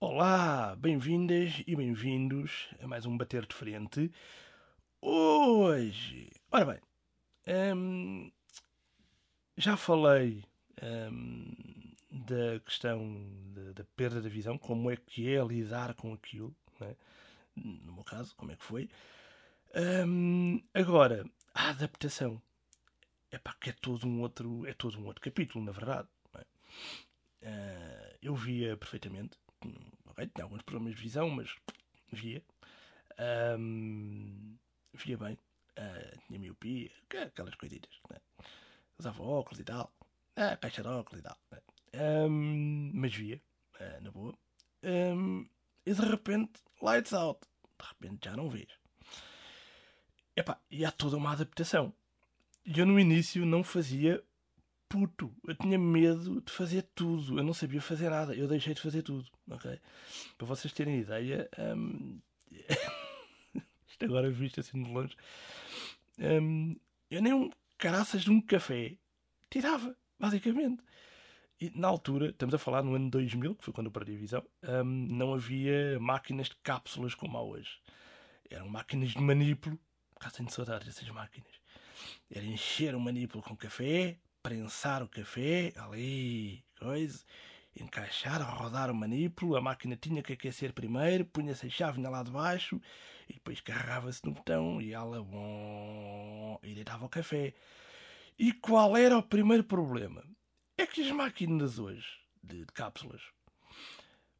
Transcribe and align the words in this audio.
Olá, 0.00 0.74
bem-vindas 0.74 1.62
e 1.66 1.76
bem-vindos 1.76 2.68
a 2.80 2.88
mais 2.88 3.06
um 3.06 3.16
Bater 3.16 3.46
de 3.46 3.54
Frente. 3.54 4.10
Hoje, 5.00 6.30
ora 6.50 6.64
bem, 6.64 6.80
hum, 7.74 8.32
já 9.56 9.76
falei 9.76 10.44
hum, 10.82 11.77
da 12.10 12.60
questão 12.60 13.00
da, 13.54 13.72
da 13.72 13.84
perda 13.96 14.20
da 14.22 14.28
visão, 14.28 14.58
como 14.58 14.90
é 14.90 14.96
que 14.96 15.34
é 15.34 15.44
lidar 15.44 15.94
com 15.94 16.12
aquilo, 16.12 16.54
né? 16.80 16.96
no 17.56 17.92
meu 17.94 18.04
caso, 18.04 18.34
como 18.36 18.52
é 18.52 18.56
que 18.56 18.64
foi. 18.64 18.88
Hum, 20.06 20.62
agora, 20.74 21.24
a 21.54 21.70
adaptação 21.70 22.40
é 23.30 23.38
pá, 23.38 23.54
que 23.60 23.70
é 23.70 23.72
todo 23.74 24.06
um 24.06 24.20
outro, 24.22 24.66
é 24.66 24.74
todo 24.74 24.98
um 25.00 25.06
outro 25.06 25.22
capítulo, 25.22 25.64
na 25.64 25.72
verdade. 25.72 26.08
é? 26.34 26.44
Ah, 27.42 28.16
eu 28.22 28.34
via 28.34 28.76
perfeitamente, 28.76 29.36
ok, 30.06 30.26
tinha 30.28 30.44
alguns 30.44 30.62
problemas 30.62 30.94
de 30.96 31.02
visão, 31.02 31.28
mas 31.30 31.54
via. 32.12 32.42
Ahm, 33.18 34.56
via 34.94 35.16
bem. 35.18 35.38
Ah, 35.76 36.18
tinha 36.26 36.38
miopia, 36.40 36.90
que- 37.08 37.16
aquelas 37.18 37.54
coisitas. 37.56 37.92
Né? 38.10 38.18
Usava 38.98 39.22
óculos 39.22 39.60
e 39.60 39.64
tal. 39.64 39.92
Ah, 40.36 40.56
caixa 40.56 40.82
de 40.82 40.88
óculos 40.88 41.20
e 41.20 41.22
tal. 41.24 41.38
Ahm, 41.94 42.90
mas 42.94 43.14
via, 43.14 43.40
ah, 43.80 44.00
na 44.00 44.10
boa. 44.10 44.34
Ahm, 44.82 45.46
e 45.84 45.92
de 45.92 46.02
repente, 46.02 46.60
lights 46.82 47.12
out. 47.12 47.40
De 47.78 47.86
repente 47.86 48.24
já 48.24 48.36
não 48.36 48.50
vês. 48.50 48.68
Epá, 50.36 50.60
e 50.70 50.84
há 50.84 50.90
toda 50.90 51.16
uma 51.16 51.32
adaptação. 51.32 51.92
E 52.64 52.78
eu 52.78 52.86
no 52.86 52.98
início 53.00 53.44
não 53.46 53.64
fazia 53.64 54.22
puto. 54.88 55.34
Eu 55.46 55.54
tinha 55.54 55.78
medo 55.78 56.40
de 56.40 56.52
fazer 56.52 56.82
tudo. 56.94 57.38
Eu 57.38 57.44
não 57.44 57.54
sabia 57.54 57.80
fazer 57.80 58.10
nada. 58.10 58.34
Eu 58.34 58.48
deixei 58.48 58.74
de 58.74 58.80
fazer 58.80 59.02
tudo. 59.02 59.28
Ok? 59.50 59.80
Para 60.36 60.46
vocês 60.46 60.72
terem 60.72 61.00
ideia, 61.00 61.48
hum, 61.76 62.20
isto 63.88 64.04
agora 64.04 64.30
visto 64.30 64.60
assim 64.60 64.82
de 64.82 64.90
longe, 64.90 65.16
hum, 66.18 66.76
eu 67.10 67.22
nem 67.22 67.32
um 67.32 67.50
caraças 67.76 68.22
de 68.22 68.30
um 68.30 68.40
café 68.40 68.96
tirava, 69.50 69.96
basicamente. 70.18 70.82
E 71.60 71.72
na 71.74 71.88
altura, 71.88 72.28
estamos 72.28 72.54
a 72.54 72.58
falar 72.58 72.84
no 72.84 72.94
ano 72.94 73.10
2000, 73.10 73.56
que 73.56 73.64
foi 73.64 73.72
quando 73.72 73.88
eu 73.88 73.90
perdi 73.90 74.14
a 74.14 74.18
visão, 74.18 74.44
hum, 74.62 75.08
não 75.10 75.34
havia 75.34 75.98
máquinas 75.98 76.48
de 76.48 76.56
cápsulas 76.62 77.16
como 77.16 77.36
há 77.36 77.42
hoje. 77.42 77.80
Eram 78.48 78.68
máquinas 78.68 79.10
de 79.10 79.20
manipulo. 79.20 79.76
Acaso 80.14 80.36
tenho 80.36 80.50
saudades 80.50 80.86
dessas 80.86 81.08
máquinas. 81.08 81.50
Era 82.30 82.44
encher 82.46 82.94
o 82.94 83.00
manipulo 83.00 83.42
com 83.42 83.56
café, 83.56 84.16
prensar 84.40 85.02
o 85.02 85.08
café, 85.08 85.72
ali, 85.76 86.64
coisa, 86.78 87.24
encaixar, 87.76 88.40
rodar 88.56 88.88
o 88.88 88.94
manipulo, 88.94 89.56
a 89.56 89.60
máquina 89.60 89.96
tinha 89.96 90.22
que 90.22 90.34
aquecer 90.34 90.72
primeiro, 90.72 91.24
punha-se 91.24 91.66
a 91.66 91.70
chave 91.70 92.00
lá 92.00 92.22
de 92.22 92.30
baixo 92.30 92.80
e 93.28 93.34
depois 93.34 93.60
carregava-se 93.60 94.24
no 94.24 94.30
botão 94.32 94.80
e 94.80 94.92
ela 94.92 95.22
bom, 95.24 96.60
e 96.62 96.72
deitava 96.72 97.04
o 97.04 97.08
café. 97.08 97.52
E 98.38 98.52
qual 98.52 98.96
era 98.96 99.18
o 99.18 99.22
primeiro 99.22 99.64
problema? 99.64 100.22
É 100.78 100.86
que 100.86 101.02
as 101.02 101.10
máquinas 101.10 101.78
hoje, 101.78 102.06
de, 102.42 102.64
de 102.64 102.72
cápsulas, 102.72 103.20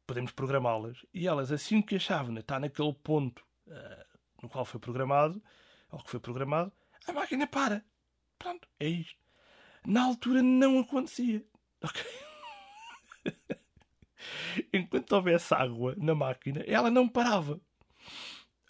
podemos 0.07 0.31
programá-las 0.31 1.05
e 1.13 1.27
elas, 1.27 1.51
assim 1.51 1.81
que 1.81 1.97
a 1.97 1.99
chávena 1.99 2.39
está 2.39 2.59
naquele 2.59 2.93
ponto 2.93 3.45
ah, 3.69 4.05
no 4.41 4.49
qual 4.49 4.65
foi 4.65 4.79
programado, 4.79 5.43
ou 5.91 6.01
que 6.01 6.09
foi 6.09 6.19
programado, 6.19 6.71
a 7.05 7.11
máquina 7.11 7.45
para. 7.45 7.83
Pronto, 8.37 8.67
é 8.79 8.87
isto. 8.87 9.19
Na 9.85 10.05
altura 10.05 10.41
não 10.41 10.79
acontecia. 10.79 11.45
Ok? 11.81 12.03
Enquanto 14.73 15.13
houvesse 15.13 15.53
água 15.53 15.95
na 15.97 16.13
máquina, 16.13 16.61
ela 16.67 16.91
não 16.91 17.07
parava. 17.07 17.61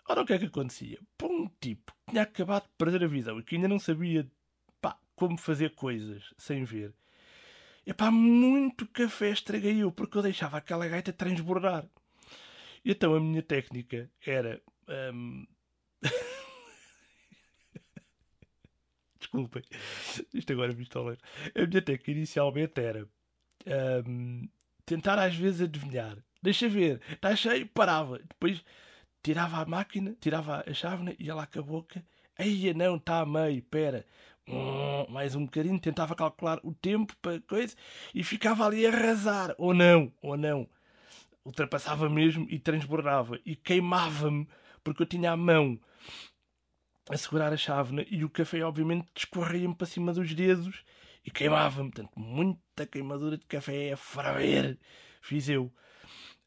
Ora, 0.07 0.21
o 0.21 0.25
que 0.25 0.33
é 0.33 0.37
que 0.37 0.45
acontecia? 0.45 0.99
Para 1.17 1.27
um 1.27 1.47
tipo 1.59 1.91
que 1.91 2.11
tinha 2.11 2.21
acabado 2.21 2.63
de 2.63 2.75
perder 2.77 3.03
a 3.03 3.07
visão 3.07 3.39
e 3.39 3.43
que 3.43 3.55
ainda 3.55 3.67
não 3.67 3.79
sabia 3.79 4.29
pá, 4.79 4.99
como 5.15 5.39
fazer 5.39 5.73
coisas 5.73 6.31
sem 6.37 6.63
ver, 6.63 6.93
e 7.89 7.93
pá, 7.93 8.11
muito 8.11 8.85
café 8.87 9.31
estraguei 9.31 9.81
eu, 9.81 9.91
porque 9.91 10.15
eu 10.15 10.21
deixava 10.21 10.57
aquela 10.57 10.87
gaita 10.87 11.11
transbordar. 11.11 11.89
Então 12.85 13.15
a 13.15 13.19
minha 13.19 13.41
técnica 13.41 14.07
era. 14.23 14.61
hum, 15.11 15.47
Desculpem, 19.19 19.63
isto 20.31 20.53
agora 20.53 20.71
é 20.71 20.75
visto 20.75 20.99
ao 20.99 21.05
ler. 21.05 21.19
A 21.55 21.65
minha 21.65 21.81
técnica 21.81 22.11
inicialmente 22.11 22.79
era 22.79 23.09
hum, 24.07 24.47
tentar 24.85 25.17
às 25.17 25.35
vezes 25.35 25.61
adivinhar. 25.61 26.15
Deixa 26.43 26.69
ver, 26.69 27.01
está 27.11 27.35
cheio, 27.35 27.67
parava. 27.69 28.19
Depois 28.19 28.63
tirava 29.23 29.61
a 29.61 29.65
máquina, 29.65 30.15
tirava 30.21 30.63
a 30.65 30.73
chávena 30.75 31.15
e 31.17 31.27
ela 31.27 31.47
com 31.47 31.59
a 31.59 31.63
boca. 31.63 32.05
Aí 32.37 32.71
não, 32.75 32.97
está 32.97 33.21
a 33.21 33.25
meio, 33.25 33.63
pera. 33.63 34.05
Hum, 34.49 35.05
mais 35.09 35.35
um 35.35 35.45
bocadinho, 35.45 35.79
tentava 35.79 36.15
calcular 36.15 36.59
o 36.63 36.73
tempo 36.73 37.15
para 37.21 37.39
coisa 37.41 37.75
e 38.13 38.23
ficava 38.23 38.65
ali 38.65 38.85
a 38.85 38.89
arrasar. 38.89 39.53
Ou 39.57 39.73
não, 39.73 40.11
ou 40.21 40.35
não. 40.35 40.67
Ultrapassava 41.45 42.09
mesmo 42.09 42.47
e 42.49 42.57
transbordava. 42.57 43.39
E 43.45 43.55
queimava-me 43.55 44.47
porque 44.83 45.03
eu 45.03 45.07
tinha 45.07 45.31
a 45.31 45.37
mão 45.37 45.79
a 47.09 47.17
segurar 47.17 47.53
a 47.53 47.57
chávena 47.57 48.05
e 48.09 48.23
o 48.23 48.29
café, 48.29 48.63
obviamente, 48.63 49.07
descorria-me 49.13 49.75
para 49.75 49.87
cima 49.87 50.13
dos 50.13 50.33
dedos 50.33 50.83
e 51.23 51.31
queimava-me. 51.31 51.91
Portanto, 51.91 52.19
muita 52.19 52.85
queimadura 52.85 53.37
de 53.37 53.45
café 53.45 53.91
a 53.91 53.97
ferver. 53.97 54.79
Fiz 55.21 55.47
eu. 55.47 55.71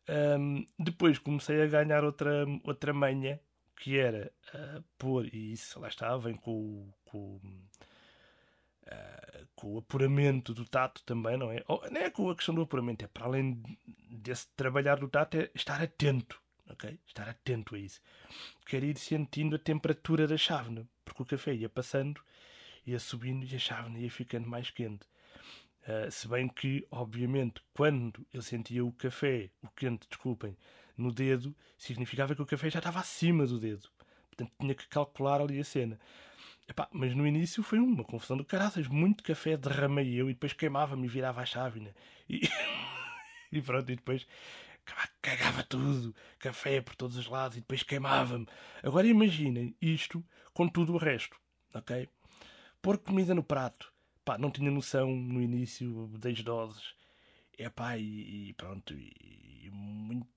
Ahm, 0.08 0.64
depois 0.78 1.18
comecei 1.18 1.62
a 1.62 1.66
ganhar 1.66 2.04
outra, 2.04 2.44
outra 2.64 2.92
manha 2.92 3.40
que 3.76 3.98
era 3.98 4.32
ah, 4.54 4.82
pôr, 4.96 5.26
e 5.34 5.52
isso 5.52 5.80
lá 5.80 5.88
está, 5.88 6.16
vem 6.16 6.34
com, 6.34 6.88
com, 7.04 7.40
ah, 8.86 9.44
com 9.54 9.74
o 9.74 9.78
apuramento 9.78 10.52
do 10.52 10.64
tato 10.64 11.02
também, 11.04 11.36
não 11.36 11.50
é? 11.50 11.62
Ou, 11.68 11.82
não 11.90 12.00
é 12.00 12.10
com 12.10 12.30
a 12.30 12.34
questão 12.34 12.54
do 12.54 12.62
apuramento, 12.62 13.04
é 13.04 13.08
para 13.08 13.26
além 13.26 13.62
desse 14.10 14.48
trabalhar 14.56 14.96
do 14.96 15.08
tato, 15.08 15.36
é 15.36 15.50
estar 15.54 15.80
atento, 15.80 16.40
ok? 16.68 16.98
Estar 17.06 17.28
atento 17.28 17.74
a 17.74 17.78
isso. 17.78 18.00
Quero 18.66 18.84
ir 18.84 18.98
sentindo 18.98 19.56
a 19.56 19.58
temperatura 19.58 20.26
da 20.26 20.36
chávena, 20.36 20.86
porque 21.04 21.22
o 21.22 21.26
café 21.26 21.54
ia 21.54 21.68
passando, 21.68 22.20
ia 22.86 22.98
subindo 22.98 23.44
e 23.44 23.54
a 23.54 23.58
chávena 23.58 23.98
ia 23.98 24.10
ficando 24.10 24.48
mais 24.48 24.70
quente. 24.70 25.06
Uh, 25.82 26.10
se 26.10 26.28
bem 26.28 26.48
que, 26.48 26.86
obviamente, 26.90 27.60
quando 27.74 28.24
eu 28.32 28.40
sentia 28.40 28.84
o 28.84 28.92
café, 28.92 29.50
o 29.62 29.68
quente, 29.68 30.06
desculpem, 30.08 30.56
no 30.96 31.12
dedo, 31.12 31.54
significava 31.76 32.34
que 32.34 32.42
o 32.42 32.46
café 32.46 32.70
já 32.70 32.78
estava 32.78 33.00
acima 33.00 33.46
do 33.46 33.58
dedo. 33.58 33.88
Portanto, 34.28 34.52
tinha 34.60 34.74
que 34.74 34.86
calcular 34.88 35.40
ali 35.40 35.58
a 35.58 35.64
cena. 35.64 35.98
Epá, 36.68 36.88
mas 36.92 37.14
no 37.14 37.26
início 37.26 37.62
foi 37.62 37.78
uma 37.78 38.04
confusão 38.04 38.36
do 38.36 38.44
caraças. 38.44 38.86
Muito 38.88 39.22
café 39.22 39.56
derramei 39.56 40.14
eu 40.14 40.30
e 40.30 40.34
depois 40.34 40.52
queimava-me 40.52 41.06
e 41.06 41.08
virava 41.08 41.40
a 41.40 41.46
chávena. 41.46 41.94
E, 42.28 42.40
e 43.52 43.60
pronto, 43.60 43.90
e 43.90 43.96
depois 43.96 44.26
cagava 45.20 45.62
tudo. 45.62 46.14
Café 46.38 46.80
por 46.80 46.94
todos 46.94 47.16
os 47.16 47.26
lados 47.26 47.56
e 47.56 47.60
depois 47.60 47.82
queimava-me. 47.82 48.46
Agora 48.82 49.06
imaginem 49.06 49.76
isto 49.80 50.24
com 50.52 50.68
tudo 50.68 50.94
o 50.94 50.98
resto, 50.98 51.36
ok? 51.74 52.08
Pôr 52.80 52.98
comida 52.98 53.34
no 53.34 53.42
prato. 53.42 53.92
Pá, 54.24 54.38
não 54.38 54.50
tinha 54.50 54.70
noção 54.70 55.14
no 55.14 55.40
início 55.42 56.08
das 56.18 56.42
doses. 56.42 56.94
É 57.58 57.70
e, 57.98 58.48
e 58.48 58.52
pronto, 58.54 58.94
e, 58.94 59.12
e 59.66 59.70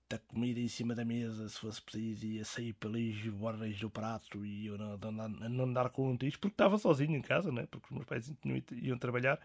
muita 0.05 0.19
comida 0.27 0.59
em 0.59 0.67
cima 0.67 0.93
da 0.93 1.03
mesa, 1.03 1.49
se 1.49 1.59
fosse 1.59 1.81
preciso, 1.81 2.25
ia 2.27 2.45
sair 2.45 2.73
pelas 2.73 3.15
bordas 3.33 3.77
do 3.79 3.89
prato 3.89 4.45
e 4.45 4.67
eu 4.67 4.77
não, 4.77 4.97
não, 4.97 5.29
não 5.49 5.73
dar 5.73 5.89
conta 5.89 6.25
disto, 6.25 6.39
porque 6.39 6.53
estava 6.53 6.77
sozinho 6.77 7.15
em 7.15 7.21
casa, 7.21 7.51
né? 7.51 7.67
porque 7.69 7.87
os 7.87 7.91
meus 7.91 8.05
pais 8.05 8.31
tinham, 8.41 8.61
iam 8.71 8.97
trabalhar, 8.99 9.39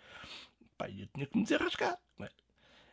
pá, 0.77 0.89
e 0.89 1.01
eu 1.01 1.07
tinha 1.07 1.27
que 1.27 1.37
me 1.37 1.45
desenrascar. 1.45 1.99
Né? 2.19 2.29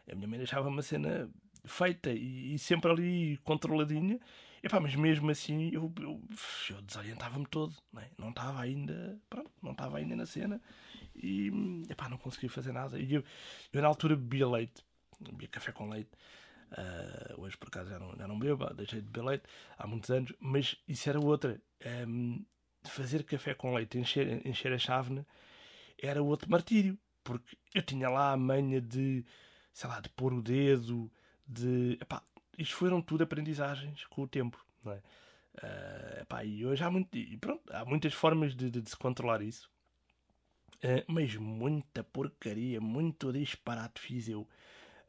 A 0.09 0.15
minha 0.15 0.27
mãe 0.27 0.37
deixava 0.37 0.69
uma 0.69 0.81
cena 0.81 1.29
feita 1.65 2.09
e, 2.09 2.55
e 2.55 2.59
sempre 2.59 2.89
ali 2.89 3.37
controladinha, 3.43 4.17
e 4.63 4.69
pá, 4.69 4.79
mas 4.79 4.95
mesmo 4.95 5.29
assim 5.29 5.69
eu, 5.73 5.91
eu, 5.99 6.21
eu 6.69 6.81
desorientava-me 6.83 7.45
todo, 7.47 7.75
né? 7.91 8.09
não 8.17 8.29
estava 8.29 8.61
ainda, 8.61 9.19
pronto, 9.29 9.51
não 9.61 9.73
estava 9.73 9.97
ainda 9.97 10.15
na 10.15 10.25
cena 10.25 10.61
e 11.13 11.51
epá, 11.89 12.07
não 12.07 12.17
conseguia 12.17 12.49
fazer 12.49 12.71
nada. 12.71 12.97
E 12.97 13.15
eu, 13.15 13.23
eu 13.73 13.81
na 13.81 13.89
altura 13.89 14.15
bebia 14.15 14.47
leite, 14.47 14.85
bebia 15.19 15.49
café 15.49 15.73
com 15.73 15.89
leite. 15.89 16.11
Uh, 16.71 17.41
hoje 17.41 17.55
por 17.55 17.69
acaso 17.69 17.89
já 17.89 17.97
não, 17.97 18.13
já 18.15 18.27
não 18.27 18.37
bebo, 18.37 18.73
deixei 18.73 18.99
de 18.99 19.07
beber 19.07 19.25
leite 19.25 19.43
há 19.77 19.87
muitos 19.87 20.09
anos, 20.09 20.33
mas 20.39 20.75
isso 20.87 21.09
era 21.09 21.19
outra. 21.19 21.61
Um, 22.07 22.43
fazer 22.83 23.23
café 23.23 23.53
com 23.53 23.73
leite, 23.73 23.97
encher, 23.97 24.45
encher 24.45 24.73
a 24.73 24.77
chávena, 24.77 25.25
era 26.01 26.21
outro 26.21 26.49
martírio, 26.49 26.97
porque 27.23 27.57
eu 27.73 27.81
tinha 27.81 28.09
lá 28.09 28.31
a 28.33 28.37
manha 28.37 28.81
de 28.81 29.25
sei 29.77 29.87
lá, 29.87 29.99
de 29.99 30.09
pôr 30.09 30.33
o 30.33 30.41
dedo, 30.41 31.11
de. 31.47 31.99
Epá, 32.01 32.23
isto 32.57 32.75
foram 32.75 32.99
tudo 32.99 33.23
aprendizagens 33.23 34.05
com 34.05 34.23
o 34.23 34.27
tempo, 34.27 34.65
não 34.83 34.91
é? 34.91 34.97
Uh, 34.97 36.21
epá, 36.21 36.43
e 36.43 36.65
hoje 36.65 36.83
há, 36.83 36.89
muito, 36.89 37.15
e 37.15 37.37
pronto, 37.37 37.61
há 37.71 37.85
muitas 37.85 38.11
formas 38.11 38.55
de, 38.55 38.71
de, 38.71 38.81
de 38.81 38.89
se 38.89 38.97
controlar 38.97 39.43
isso. 39.43 39.69
Uh, 40.77 41.05
mas 41.07 41.35
muita 41.35 42.03
porcaria, 42.03 42.81
muito 42.81 43.31
disparate 43.31 44.01
fiz 44.01 44.27
eu 44.27 44.47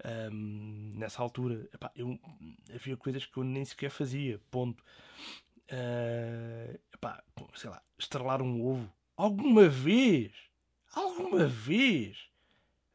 um, 0.05 0.93
nessa 0.97 1.23
altura. 1.23 1.69
Epá, 1.73 1.91
eu, 1.95 2.19
havia 2.75 2.97
coisas 2.97 3.27
que 3.27 3.37
eu 3.37 3.45
nem 3.45 3.65
sequer 3.65 3.91
fazia, 3.91 4.41
ponto. 4.51 4.83
Uh, 5.71 6.79
epá, 6.95 7.23
sei 7.55 7.71
lá, 7.71 7.83
estrelar 7.99 8.43
um 8.43 8.65
ovo. 8.65 8.93
Alguma 9.17 9.69
vez, 9.69 10.33
alguma 10.95 11.47
vez, 11.47 12.29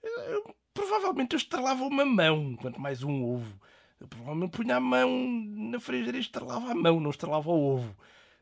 eu, 0.01 0.55
provavelmente 0.73 1.33
eu 1.33 1.37
estrelava 1.37 1.83
uma 1.83 2.05
mão, 2.05 2.55
quanto 2.55 2.79
mais 2.79 3.03
um 3.03 3.23
ovo. 3.23 3.59
Eu 3.99 4.07
provavelmente 4.07 4.51
punha 4.51 4.77
a 4.77 4.79
mão 4.79 5.09
na 5.55 5.79
frigideira 5.79 6.17
e 6.17 6.21
estrelava 6.21 6.71
a 6.71 6.75
mão, 6.75 6.99
não 6.99 7.09
estrelava 7.09 7.49
o 7.49 7.75
ovo. 7.75 7.95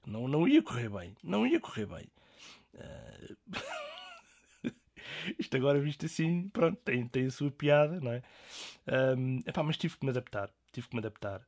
Não, 0.06 0.28
não 0.28 0.48
ia 0.48 0.62
correr 0.64 0.90
bem, 0.90 1.16
não 1.24 1.46
ia 1.46 1.60
correr 1.60 1.86
bem. 1.86 2.08
Uh... 2.74 3.36
Isto 5.38 5.58
agora 5.58 5.80
visto 5.80 6.06
assim, 6.06 6.50
pronto, 6.50 6.80
tem, 6.84 7.08
tem 7.08 7.26
a 7.26 7.32
sua 7.32 7.52
piada, 7.52 8.00
não 8.00 8.12
é? 8.12 8.22
Um, 9.18 9.40
epá, 9.46 9.64
mas 9.64 9.78
tive 9.78 9.98
que 9.98 10.06
me 10.06 10.12
adaptar, 10.12 10.50
tive 10.72 10.88
que 10.88 10.96
me 10.96 11.00
adaptar. 11.00 11.46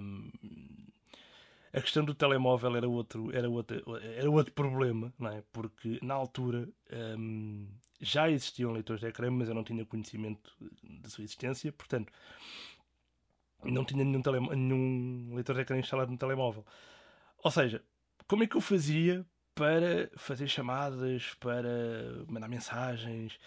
Um, 0.00 0.30
a 1.72 1.80
questão 1.80 2.04
do 2.04 2.14
telemóvel 2.14 2.76
era 2.76 2.88
outro, 2.88 3.34
era 3.36 3.48
outro, 3.50 3.96
era 3.98 4.30
outro 4.30 4.52
problema, 4.54 5.12
não 5.18 5.30
é? 5.30 5.42
Porque 5.52 5.98
na 6.02 6.14
altura 6.14 6.68
um, 7.18 7.68
já 8.00 8.30
existiam 8.30 8.72
leitores 8.72 9.00
de 9.00 9.08
ecrã, 9.08 9.30
mas 9.30 9.48
eu 9.48 9.54
não 9.54 9.64
tinha 9.64 9.84
conhecimento 9.84 10.50
da 10.82 11.08
sua 11.08 11.24
existência, 11.24 11.70
portanto 11.72 12.12
não 13.64 13.84
tinha 13.84 14.04
nenhum, 14.04 14.22
tele, 14.22 14.40
nenhum 14.40 15.34
leitor 15.34 15.54
de 15.54 15.62
ecrã 15.62 15.78
instalado 15.78 16.10
no 16.10 16.18
telemóvel. 16.18 16.64
Ou 17.42 17.50
seja, 17.50 17.82
como 18.26 18.44
é 18.44 18.46
que 18.46 18.56
eu 18.56 18.60
fazia 18.60 19.26
para 19.56 20.10
fazer 20.16 20.46
chamadas, 20.46 21.34
para 21.40 22.24
mandar 22.28 22.46
mensagens. 22.46 23.38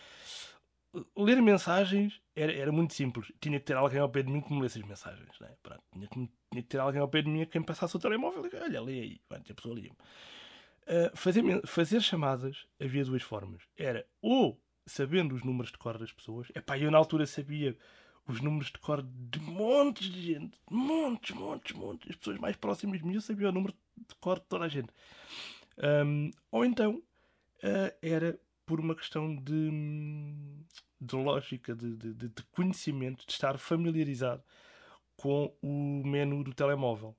Ler 1.16 1.40
mensagens 1.40 2.20
era, 2.36 2.52
era 2.52 2.72
muito 2.72 2.96
simples. 2.96 3.32
Tinha 3.40 3.60
que 3.60 3.66
ter 3.68 3.78
alguém 3.78 4.00
ao 4.00 4.10
pé 4.10 4.24
de 4.24 4.32
mim 4.32 4.42
que 4.42 4.52
me 4.52 4.62
lesse 4.62 4.80
as 4.80 4.86
mensagens. 4.86 5.40
Né? 5.40 5.56
Pronto, 5.62 5.84
tinha, 5.94 6.08
que, 6.08 6.16
tinha 6.16 6.64
que 6.64 6.64
ter 6.64 6.80
alguém 6.80 7.00
ao 7.00 7.08
pé 7.08 7.22
de 7.22 7.30
mim 7.30 7.44
a 7.44 7.46
quem 7.46 7.62
passasse 7.62 7.96
o 7.96 8.00
telemóvel 8.00 8.44
e 8.52 8.56
olha, 8.56 8.82
lê 8.82 9.00
aí. 9.00 9.22
Pronto, 9.30 9.52
a 9.52 9.56
pessoa 9.56 9.76
lia 9.76 9.92
uh, 9.92 11.16
fazer, 11.16 11.44
fazer 11.68 12.02
chamadas 12.02 12.66
havia 12.82 13.06
duas 13.06 13.22
formas. 13.22 13.62
Era 13.78 14.04
ou 14.20 14.60
sabendo 14.88 15.36
os 15.36 15.44
números 15.44 15.72
de 15.72 15.78
cor 15.78 16.00
das 16.00 16.12
pessoas. 16.12 16.48
Epá, 16.56 16.78
eu 16.80 16.90
na 16.90 16.98
altura 16.98 17.28
sabia 17.28 17.78
os 18.28 18.42
números 18.42 18.72
de 18.72 18.80
cor 18.80 19.04
de 19.04 19.40
montes 19.40 20.12
de 20.12 20.34
gente. 20.34 20.60
Montes, 20.72 21.36
montes, 21.36 21.76
montes. 21.76 22.10
As 22.10 22.16
pessoas 22.16 22.40
mais 22.40 22.56
próximas 22.56 23.00
de 23.00 23.06
mim 23.06 23.14
eu 23.14 23.22
sabia 23.22 23.50
o 23.50 23.52
número 23.52 23.76
de 23.96 24.16
cor 24.16 24.40
de 24.40 24.46
toda 24.48 24.66
a 24.66 24.68
gente. 24.68 24.90
Um, 25.82 26.32
ou 26.52 26.66
então 26.66 27.02
uh, 27.64 27.96
era 28.02 28.40
por 28.66 28.80
uma 28.80 28.96
questão 28.96 29.36
de, 29.36 29.72
de 31.02 31.16
lógica, 31.16 31.76
de, 31.76 31.96
de, 31.96 32.14
de, 32.14 32.44
conhecimento, 32.52 33.26
de 33.26 33.32
estar 33.32 33.58
familiarizado 33.58 34.44
com 35.18 35.54
o 35.62 36.04
menu 36.06 36.44
do 36.44 36.54
telemóvel. 36.54 37.16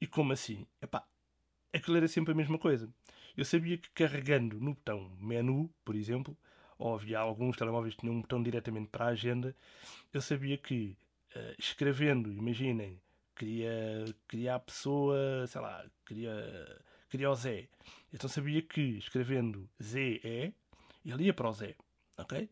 E 0.00 0.06
como 0.06 0.32
assim? 0.32 0.66
Epá, 0.82 1.06
aquilo 1.72 1.96
era 1.96 2.08
sempre 2.08 2.32
a 2.32 2.36
mesma 2.36 2.58
coisa. 2.58 2.92
Eu 3.36 3.44
sabia 3.44 3.78
que 3.78 3.90
carregando 3.90 4.60
no 4.60 4.74
botão 4.74 5.10
menu, 5.18 5.72
por 5.84 5.96
exemplo, 5.96 6.36
ou 6.78 6.94
havia 6.94 7.18
alguns 7.18 7.56
telemóveis 7.56 7.94
que 7.94 8.00
tinham 8.00 8.16
um 8.16 8.20
botão 8.20 8.42
diretamente 8.42 8.88
para 8.88 9.06
a 9.06 9.08
agenda, 9.08 9.56
eu 10.12 10.20
sabia 10.20 10.58
que 10.58 10.96
uh, 11.34 11.54
escrevendo, 11.58 12.32
imaginem, 12.32 13.00
queria, 13.34 14.04
queria 14.28 14.56
a 14.56 14.60
pessoa, 14.60 15.46
sei 15.46 15.60
lá, 15.60 15.84
queria 16.04 16.32
queria 17.14 17.30
o 17.30 17.34
Zé. 17.34 17.68
Então 18.12 18.28
sabia 18.28 18.60
que 18.60 18.80
escrevendo 18.98 19.70
ZE, 19.80 20.52
ele 21.04 21.24
ia 21.24 21.32
para 21.32 21.48
o 21.48 21.52
Zé. 21.52 21.76
Ok? 22.18 22.50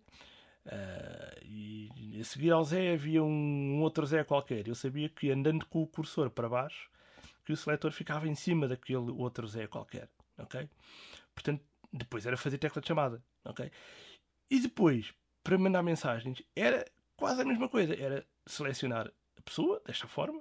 Uh, 0.64 1.44
e 1.44 2.20
a 2.20 2.24
seguir 2.24 2.52
ao 2.52 2.62
Zé 2.62 2.92
havia 2.92 3.24
um, 3.24 3.26
um, 3.28 3.82
outro 3.82 4.06
Zé 4.06 4.22
qualquer. 4.22 4.68
Eu 4.68 4.76
sabia 4.76 5.08
que 5.08 5.32
andando 5.32 5.66
com 5.66 5.82
o 5.82 5.86
cursor 5.86 6.30
para 6.30 6.48
baixo, 6.48 6.88
que 7.44 7.52
o 7.52 7.56
seletor 7.56 7.90
ficava 7.90 8.28
em 8.28 8.36
cima 8.36 8.68
daquele 8.68 9.10
outro 9.10 9.48
Zé 9.48 9.66
qualquer. 9.66 10.08
Ok? 10.38 10.68
Portanto, 11.34 11.64
depois 11.92 12.24
era 12.24 12.36
fazer 12.36 12.58
tecla 12.58 12.80
de 12.80 12.86
chamada. 12.86 13.20
Ok? 13.44 13.68
E 14.48 14.60
depois, 14.60 15.12
para 15.42 15.58
mandar 15.58 15.82
mensagens, 15.82 16.40
era 16.54 16.84
quase 17.16 17.42
a 17.42 17.44
mesma 17.44 17.68
coisa. 17.68 18.00
Era 18.00 18.24
selecionar 18.46 19.10
a 19.36 19.42
pessoa, 19.42 19.82
desta 19.84 20.06
forma, 20.06 20.40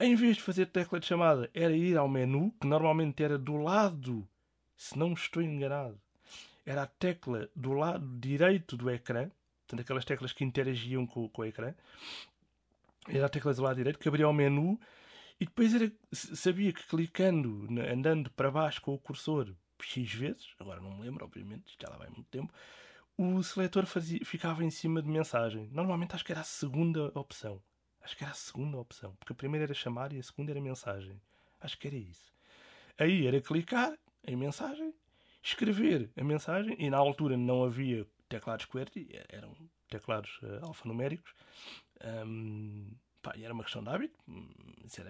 em 0.00 0.14
vez 0.14 0.36
de 0.36 0.42
fazer 0.42 0.66
tecla 0.66 0.98
de 0.98 1.06
chamada, 1.06 1.50
era 1.54 1.74
ir 1.76 1.96
ao 1.96 2.08
menu, 2.08 2.52
que 2.60 2.66
normalmente 2.66 3.22
era 3.22 3.38
do 3.38 3.56
lado, 3.56 4.28
se 4.76 4.98
não 4.98 5.12
estou 5.12 5.42
enganado, 5.42 6.00
era 6.66 6.82
a 6.82 6.86
tecla 6.86 7.48
do 7.54 7.72
lado 7.72 8.06
direito 8.18 8.76
do 8.76 8.90
ecrã, 8.90 9.30
portanto, 9.60 9.80
aquelas 9.80 10.04
teclas 10.04 10.32
que 10.32 10.44
interagiam 10.44 11.06
com, 11.06 11.28
com 11.28 11.42
o 11.42 11.44
ecrã. 11.44 11.74
Era 13.06 13.26
a 13.26 13.28
tecla 13.28 13.52
do 13.52 13.62
lado 13.62 13.76
direito 13.76 13.98
que 13.98 14.08
abria 14.08 14.28
o 14.28 14.32
menu 14.32 14.80
e 15.38 15.44
depois 15.44 15.74
era, 15.74 15.92
sabia 16.12 16.72
que 16.72 16.86
clicando, 16.86 17.66
andando 17.90 18.30
para 18.30 18.50
baixo 18.50 18.80
com 18.80 18.94
o 18.94 18.98
cursor 18.98 19.54
X 19.82 20.12
vezes, 20.14 20.54
agora 20.58 20.80
não 20.80 20.96
me 20.96 21.02
lembro, 21.02 21.24
obviamente, 21.24 21.76
já 21.78 21.88
lá 21.90 21.98
vai 21.98 22.08
muito 22.08 22.28
tempo, 22.30 22.52
o 23.16 23.42
seletor 23.42 23.86
fazia, 23.86 24.24
ficava 24.24 24.64
em 24.64 24.70
cima 24.70 25.00
de 25.02 25.08
mensagem. 25.08 25.68
Normalmente 25.70 26.14
acho 26.14 26.24
que 26.24 26.32
era 26.32 26.40
a 26.40 26.44
segunda 26.44 27.12
opção. 27.14 27.62
Acho 28.04 28.16
que 28.16 28.22
era 28.22 28.32
a 28.32 28.36
segunda 28.36 28.76
opção. 28.76 29.16
Porque 29.16 29.32
a 29.32 29.36
primeira 29.36 29.64
era 29.64 29.74
chamar 29.74 30.12
e 30.12 30.18
a 30.18 30.22
segunda 30.22 30.52
era 30.52 30.60
mensagem. 30.60 31.18
Acho 31.60 31.78
que 31.78 31.88
era 31.88 31.96
isso. 31.96 32.32
Aí 32.98 33.26
era 33.26 33.40
clicar 33.40 33.98
em 34.26 34.36
mensagem, 34.36 34.94
escrever 35.42 36.10
a 36.16 36.22
mensagem, 36.22 36.76
e 36.78 36.88
na 36.90 36.98
altura 36.98 37.36
não 37.36 37.64
havia 37.64 38.06
teclados 38.28 38.66
QWERTY, 38.66 39.08
eram 39.28 39.52
teclados 39.88 40.38
uh, 40.42 40.66
alfanuméricos. 40.66 41.34
Um, 42.26 42.92
pá, 43.22 43.34
era 43.36 43.52
uma 43.52 43.64
questão 43.64 43.82
de 43.82 43.88
hábito, 43.88 44.18
hum, 44.28 44.48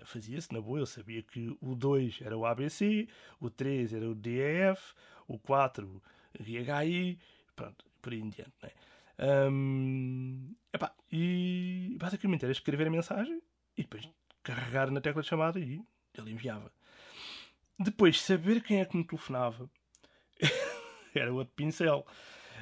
fazia-se 0.04 0.52
na 0.52 0.60
boa. 0.60 0.78
Eu 0.78 0.86
sabia 0.86 1.22
que 1.22 1.56
o 1.60 1.74
2 1.74 2.20
era 2.22 2.38
o 2.38 2.46
ABC, 2.46 3.08
o 3.40 3.50
3 3.50 3.92
era 3.92 4.08
o 4.08 4.14
DEF, 4.14 4.94
o 5.26 5.38
4 5.38 5.86
o 5.86 6.42
RHI, 6.42 7.18
pronto, 7.54 7.84
por 8.00 8.12
aí 8.12 8.20
em 8.20 8.28
diante. 8.28 8.52
Né? 8.62 8.70
Um, 9.18 10.54
epá, 10.72 10.94
e 11.10 11.96
basicamente 11.98 12.44
era 12.44 12.52
escrever 12.52 12.86
a 12.86 12.90
mensagem 12.90 13.40
e 13.76 13.82
depois 13.82 14.08
carregar 14.42 14.90
na 14.90 15.00
tecla 15.00 15.22
de 15.22 15.28
chamada 15.28 15.58
e 15.58 15.80
ele 16.16 16.32
enviava. 16.32 16.72
Depois, 17.78 18.20
saber 18.20 18.62
quem 18.62 18.80
é 18.80 18.84
que 18.84 18.96
me 18.96 19.04
telefonava 19.04 19.68
era 21.14 21.32
outro 21.32 21.52
pincel. 21.54 22.06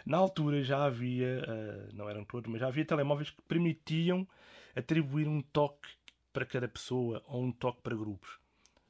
Na 0.06 0.16
altura 0.16 0.62
já 0.62 0.84
havia, 0.84 1.42
uh, 1.42 1.94
não 1.94 2.08
eram 2.08 2.24
todos, 2.24 2.50
mas 2.50 2.60
já 2.60 2.68
havia 2.68 2.84
telemóveis 2.84 3.30
que 3.30 3.42
permitiam 3.42 4.26
atribuir 4.74 5.28
um 5.28 5.42
toque 5.42 5.88
para 6.32 6.46
cada 6.46 6.66
pessoa 6.66 7.22
ou 7.26 7.42
um 7.44 7.52
toque 7.52 7.82
para 7.82 7.94
grupos. 7.94 8.38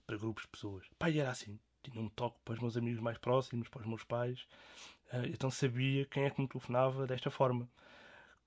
Para 0.06 0.16
grupos 0.16 0.44
de 0.44 0.48
pessoas. 0.48 0.86
Pai, 0.98 1.18
era 1.18 1.30
assim. 1.30 1.58
Tinha 1.82 2.00
um 2.00 2.08
toque 2.08 2.38
para 2.44 2.54
os 2.54 2.60
meus 2.60 2.76
amigos 2.76 3.00
mais 3.00 3.18
próximos, 3.18 3.68
para 3.68 3.80
os 3.80 3.86
meus 3.86 4.04
pais. 4.04 4.46
Uh, 5.12 5.26
então 5.26 5.50
sabia 5.50 6.06
quem 6.06 6.24
é 6.24 6.30
que 6.30 6.40
me 6.40 6.48
telefonava 6.48 7.06
desta 7.06 7.30
forma 7.30 7.68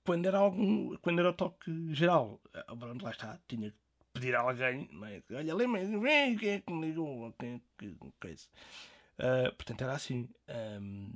quando 0.06 0.24
era 0.26 0.38
algum, 0.38 0.96
quando 0.98 1.18
era 1.18 1.30
o 1.30 1.32
toque 1.32 1.92
geral, 1.92 2.40
eh, 2.54 2.64
pronto, 2.78 3.04
lá 3.04 3.10
está, 3.10 3.38
tinha 3.48 3.70
que 3.70 3.76
pedir 4.14 4.36
a 4.36 4.40
alguém, 4.40 4.88
não 4.92 5.06
é? 5.06 5.22
olha, 5.32 5.54
lembra, 5.54 5.84
vem, 5.98 6.36
quem 6.36 6.50
é 6.50 6.60
que 6.60 6.72
me 6.72 6.86
ligou, 6.86 7.32
quem 7.32 7.56
é 7.56 7.60
que, 7.76 7.96
coisa. 8.20 8.46
Uh, 9.18 9.52
portanto, 9.56 9.82
era 9.82 9.92
assim. 9.92 10.28
Um, 10.80 11.12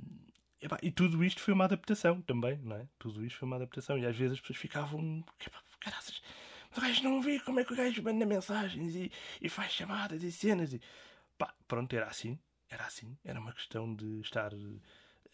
e 0.83 0.91
tudo 0.91 1.23
isto 1.23 1.41
foi 1.41 1.53
uma 1.53 1.65
adaptação 1.65 2.21
também, 2.21 2.57
não 2.59 2.75
é? 2.75 2.87
Tudo 2.99 3.25
isto 3.25 3.39
foi 3.39 3.47
uma 3.47 3.55
adaptação. 3.55 3.97
E 3.97 4.05
às 4.05 4.15
vezes 4.15 4.33
as 4.33 4.41
pessoas 4.41 4.59
ficavam, 4.59 5.23
caraças, 5.79 6.21
mas 6.69 6.77
o 6.77 6.81
gajo 6.81 7.03
não 7.03 7.21
vê 7.21 7.39
como 7.39 7.59
é 7.59 7.63
que 7.63 7.73
o 7.73 7.75
gajo 7.75 8.03
manda 8.03 8.25
mensagens 8.25 8.95
e, 8.95 9.11
e 9.41 9.49
faz 9.49 9.71
chamadas 9.71 10.21
e 10.21 10.31
cenas. 10.31 10.73
E, 10.73 10.81
pá, 11.37 11.53
pronto, 11.67 11.93
era 11.95 12.07
assim. 12.07 12.37
Era 12.69 12.85
assim. 12.85 13.17
Era 13.23 13.39
uma 13.39 13.53
questão 13.53 13.95
de 13.95 14.21
estar 14.21 14.51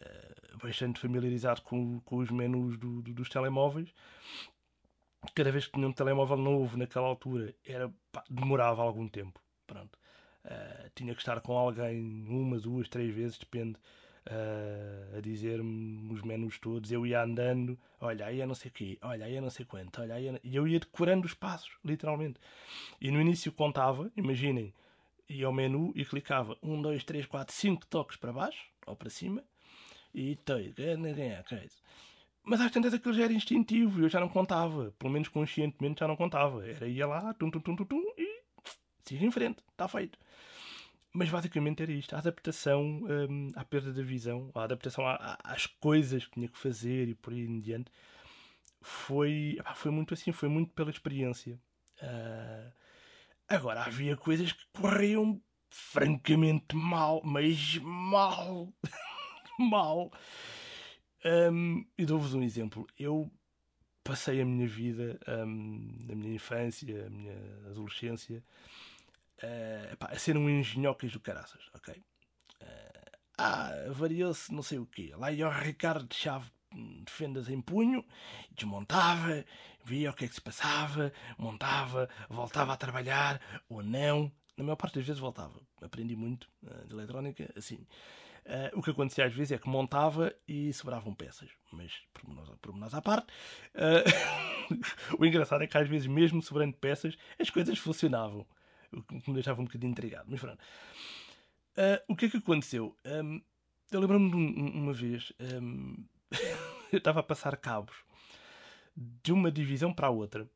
eh, 0.00 0.56
bastante 0.62 1.00
familiarizado 1.00 1.62
com, 1.62 2.00
com 2.00 2.16
os 2.16 2.30
menus 2.30 2.76
do, 2.76 3.02
do, 3.02 3.12
dos 3.12 3.28
telemóveis. 3.28 3.92
Cada 5.34 5.50
vez 5.50 5.66
que 5.66 5.72
tinha 5.72 5.86
um 5.86 5.92
telemóvel 5.92 6.36
novo 6.36 6.76
naquela 6.76 7.06
altura, 7.06 7.54
era, 7.66 7.92
pá, 8.12 8.24
demorava 8.30 8.82
algum 8.82 9.08
tempo. 9.08 9.40
Pronto. 9.66 9.98
Uh, 10.44 10.90
tinha 10.94 11.14
que 11.14 11.20
estar 11.20 11.40
com 11.40 11.56
alguém 11.56 12.26
uma, 12.28 12.58
duas, 12.58 12.88
três 12.88 13.14
vezes, 13.14 13.38
depende, 13.38 13.76
uh, 14.26 15.18
a 15.18 15.20
dizer-me 15.20 16.12
os 16.12 16.22
menus 16.22 16.58
todos. 16.58 16.90
Eu 16.90 17.04
ia 17.06 17.22
andando, 17.22 17.78
olha, 18.00 18.26
aí 18.26 18.40
é 18.40 18.46
não 18.46 18.54
sei 18.54 18.70
o 18.70 18.74
quê, 18.74 18.98
olha, 19.02 19.26
aí 19.26 19.36
é 19.36 19.40
não 19.40 19.50
sei 19.50 19.66
quanto, 19.66 20.00
olha, 20.00 20.14
aí 20.14 20.28
é... 20.28 20.40
E 20.42 20.56
eu 20.56 20.66
ia 20.66 20.80
decorando 20.80 21.26
os 21.26 21.34
passos, 21.34 21.76
literalmente. 21.84 22.40
E 23.00 23.10
no 23.10 23.20
início 23.20 23.52
contava, 23.52 24.10
imaginem, 24.16 24.72
ia 25.28 25.46
ao 25.46 25.52
menu 25.52 25.92
e 25.94 26.04
clicava 26.04 26.56
um, 26.62 26.80
dois, 26.80 27.04
três, 27.04 27.26
quatro, 27.26 27.54
cinco 27.54 27.84
toques 27.86 28.16
para 28.16 28.32
baixo 28.32 28.70
ou 28.86 28.96
para 28.96 29.10
cima 29.10 29.44
e 30.14 30.38
dois, 30.44 30.74
quem 30.74 31.30
é 31.30 31.42
coisa. 31.42 31.76
Mas 32.42 32.60
às 32.60 32.70
tantas 32.70 32.94
aquilo 32.94 33.14
já 33.14 33.24
era 33.24 33.32
instintivo 33.32 34.00
eu 34.00 34.08
já 34.08 34.20
não 34.20 34.28
contava. 34.28 34.94
Pelo 34.98 35.12
menos 35.12 35.28
conscientemente 35.28 36.00
já 36.00 36.08
não 36.08 36.16
contava. 36.16 36.66
Era 36.66 36.88
ia 36.88 37.06
lá, 37.06 37.34
tum, 37.34 37.50
tum, 37.50 37.60
tum, 37.60 37.76
tum, 37.76 37.84
tum 37.84 38.14
e 38.16 38.42
siga 39.04 39.24
em 39.24 39.30
frente, 39.30 39.62
está 39.70 39.86
feito. 39.88 40.18
Mas 41.12 41.30
basicamente 41.30 41.82
era 41.82 41.92
isto: 41.92 42.14
a 42.14 42.18
adaptação 42.18 42.82
hum, 42.82 43.50
à 43.54 43.64
perda 43.64 43.92
da 43.92 44.02
visão, 44.02 44.50
a 44.54 44.62
adaptação 44.62 45.04
às 45.42 45.66
coisas 45.66 46.24
que 46.26 46.32
tinha 46.32 46.48
que 46.48 46.58
fazer 46.58 47.08
e 47.08 47.14
por 47.14 47.32
aí 47.32 47.40
em 47.40 47.60
diante, 47.60 47.90
foi, 48.80 49.58
foi 49.74 49.90
muito 49.90 50.14
assim, 50.14 50.32
foi 50.32 50.48
muito 50.48 50.72
pela 50.72 50.90
experiência. 50.90 51.58
Uh, 52.00 52.72
agora, 53.48 53.82
havia 53.82 54.16
coisas 54.16 54.52
que 54.52 54.64
corriam 54.72 55.40
francamente 55.70 56.74
mal, 56.76 57.20
mas 57.24 57.78
mal, 57.78 58.72
mal. 59.58 60.10
Um, 61.24 61.84
e 61.96 62.06
dou-vos 62.06 62.34
um 62.34 62.42
exemplo. 62.42 62.86
Eu 62.98 63.30
passei 64.04 64.40
a 64.40 64.44
minha 64.44 64.66
vida, 64.66 65.18
um, 65.28 66.06
a 66.10 66.14
minha 66.14 66.34
infância, 66.34 67.06
a 67.06 67.10
minha 67.10 67.36
adolescência, 67.66 68.42
uh, 69.42 69.96
a 70.00 70.18
ser 70.18 70.36
um 70.36 70.48
engenhocas 70.48 71.12
do 71.12 71.20
caraças, 71.20 71.60
ok? 71.74 71.94
Uh, 72.62 73.18
ah, 73.36 73.72
variou-se 73.90 74.52
não 74.52 74.62
sei 74.62 74.78
o 74.78 74.86
quê. 74.86 75.12
Lá 75.16 75.30
ia 75.30 75.46
o 75.46 75.50
Ricardo 75.50 76.06
de 76.06 76.14
Chave 76.14 76.50
de 76.72 77.10
fendas 77.10 77.48
em 77.48 77.60
punho, 77.60 78.04
desmontava, 78.50 79.44
via 79.84 80.10
o 80.10 80.14
que 80.14 80.24
é 80.24 80.28
que 80.28 80.34
se 80.34 80.40
passava, 80.40 81.12
montava, 81.38 82.08
voltava 82.28 82.72
a 82.72 82.76
trabalhar 82.76 83.40
ou 83.68 83.82
não. 83.82 84.30
Na 84.56 84.64
maior 84.64 84.76
parte 84.76 84.96
das 84.96 85.06
vezes 85.06 85.20
voltava. 85.20 85.60
Aprendi 85.80 86.16
muito 86.16 86.48
uh, 86.62 86.86
de 86.86 86.94
eletrónica 86.94 87.50
assim. 87.56 87.86
Uh, 88.48 88.78
o 88.78 88.82
que 88.82 88.88
acontecia 88.88 89.26
às 89.26 89.34
vezes 89.34 89.52
é 89.52 89.58
que 89.58 89.68
montava 89.68 90.34
e 90.48 90.72
sobravam 90.72 91.14
peças, 91.14 91.50
mas 91.70 91.92
por 92.62 92.74
nós 92.74 92.94
à 92.94 93.02
parte. 93.02 93.30
Uh, 93.74 95.16
o 95.20 95.26
engraçado 95.26 95.62
é 95.62 95.66
que 95.66 95.76
às 95.76 95.86
vezes, 95.86 96.06
mesmo 96.06 96.40
sobrando 96.40 96.72
peças, 96.72 97.14
as 97.38 97.50
coisas 97.50 97.78
funcionavam, 97.78 98.46
o 98.90 99.02
que 99.02 99.28
me 99.28 99.34
deixava 99.34 99.60
um 99.60 99.66
bocadinho 99.66 99.90
intrigado. 99.90 100.24
Mas 100.30 100.40
pronto. 100.40 100.58
Uh, 101.76 102.02
o 102.08 102.16
que 102.16 102.24
é 102.24 102.30
que 102.30 102.38
aconteceu? 102.38 102.96
Um, 103.04 103.42
eu 103.90 104.00
lembro-me 104.00 104.30
de 104.30 104.36
uma 104.78 104.94
vez, 104.94 105.30
um, 105.38 106.02
eu 106.90 106.96
estava 106.96 107.20
a 107.20 107.22
passar 107.22 107.54
cabos 107.58 107.96
de 108.96 109.30
uma 109.30 109.52
divisão 109.52 109.92
para 109.92 110.06
a 110.06 110.10
outra. 110.10 110.48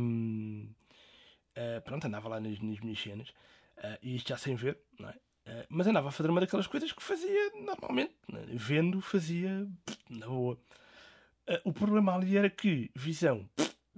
Um, 0.00 0.70
pronto, 1.84 2.06
andava 2.06 2.30
lá 2.30 2.40
nas, 2.40 2.58
nas 2.60 2.80
minhas 2.80 2.98
cenas, 2.98 3.32
e 4.02 4.16
isto 4.16 4.28
já 4.30 4.38
sem 4.38 4.54
ver, 4.54 4.78
não 4.98 5.10
é? 5.10 5.14
Uh, 5.46 5.66
mas 5.68 5.86
andava 5.86 6.08
a 6.08 6.12
fazer 6.12 6.30
uma 6.30 6.40
daquelas 6.40 6.66
coisas 6.66 6.90
que 6.90 7.02
fazia 7.02 7.50
normalmente. 7.60 8.14
Né? 8.32 8.44
Vendo, 8.54 9.00
fazia 9.00 9.68
na 10.08 10.26
boa. 10.26 10.54
Uh, 11.46 11.60
o 11.64 11.72
problema 11.72 12.14
ali 12.14 12.36
era 12.36 12.48
que 12.48 12.90
visão 12.94 13.48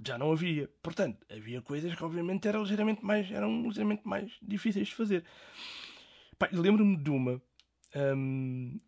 já 0.04 0.18
não 0.18 0.32
havia. 0.32 0.68
Portanto, 0.82 1.24
havia 1.30 1.62
coisas 1.62 1.94
que 1.94 2.04
obviamente 2.04 2.46
eram 2.48 2.62
ligeiramente 2.62 3.04
mais, 3.04 3.30
eram 3.30 3.62
ligeiramente 3.62 4.02
mais 4.04 4.32
difíceis 4.42 4.88
de 4.88 4.94
fazer. 4.94 5.24
Lembro-me 6.52 6.96
de 6.96 7.10
uma 7.10 7.40
um, 7.94 8.78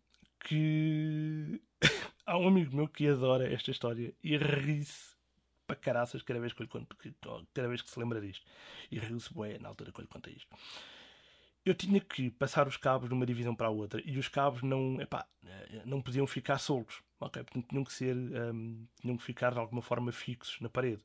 que 0.41 1.61
há 2.25 2.37
um 2.37 2.47
amigo 2.47 2.75
meu 2.75 2.87
que 2.87 3.07
adora 3.07 3.51
esta 3.51 3.71
história 3.71 4.13
e 4.21 4.37
ri-se 4.37 5.15
para 5.65 5.75
caraças 5.75 6.21
cada 6.21 6.39
vez 6.39 6.51
que, 6.51 6.63
lhe 6.63 6.69
conto, 6.69 6.95
cada 7.53 7.67
vez 7.67 7.81
que 7.81 7.89
se 7.89 7.99
lembra 7.99 8.19
disto. 8.19 8.45
E 8.91 8.99
riu-se 8.99 9.33
bué 9.33 9.57
na 9.59 9.69
altura 9.69 9.91
que 9.91 9.99
eu 9.99 10.03
lhe 10.03 10.09
contei 10.09 10.33
isto 10.33 10.49
eu 11.69 11.75
tinha 11.75 11.99
que 11.99 12.29
passar 12.31 12.67
os 12.67 12.77
cabos 12.77 13.07
de 13.07 13.13
uma 13.13 13.25
divisão 13.25 13.53
para 13.55 13.67
a 13.67 13.69
outra 13.69 14.01
e 14.03 14.17
os 14.17 14.27
cabos 14.27 14.61
não, 14.63 14.99
epá, 14.99 15.27
não 15.85 16.01
podiam 16.01 16.25
ficar 16.25 16.57
soltos, 16.57 17.01
ok? 17.19 17.43
Portanto, 17.43 17.67
tinham 17.69 17.83
que 17.83 17.93
ser, 17.93 18.15
um, 18.15 18.87
tinham 18.99 19.17
que 19.17 19.23
ficar 19.23 19.51
de 19.51 19.59
alguma 19.59 19.81
forma 19.81 20.11
fixos 20.11 20.59
na 20.61 20.69
parede. 20.69 21.03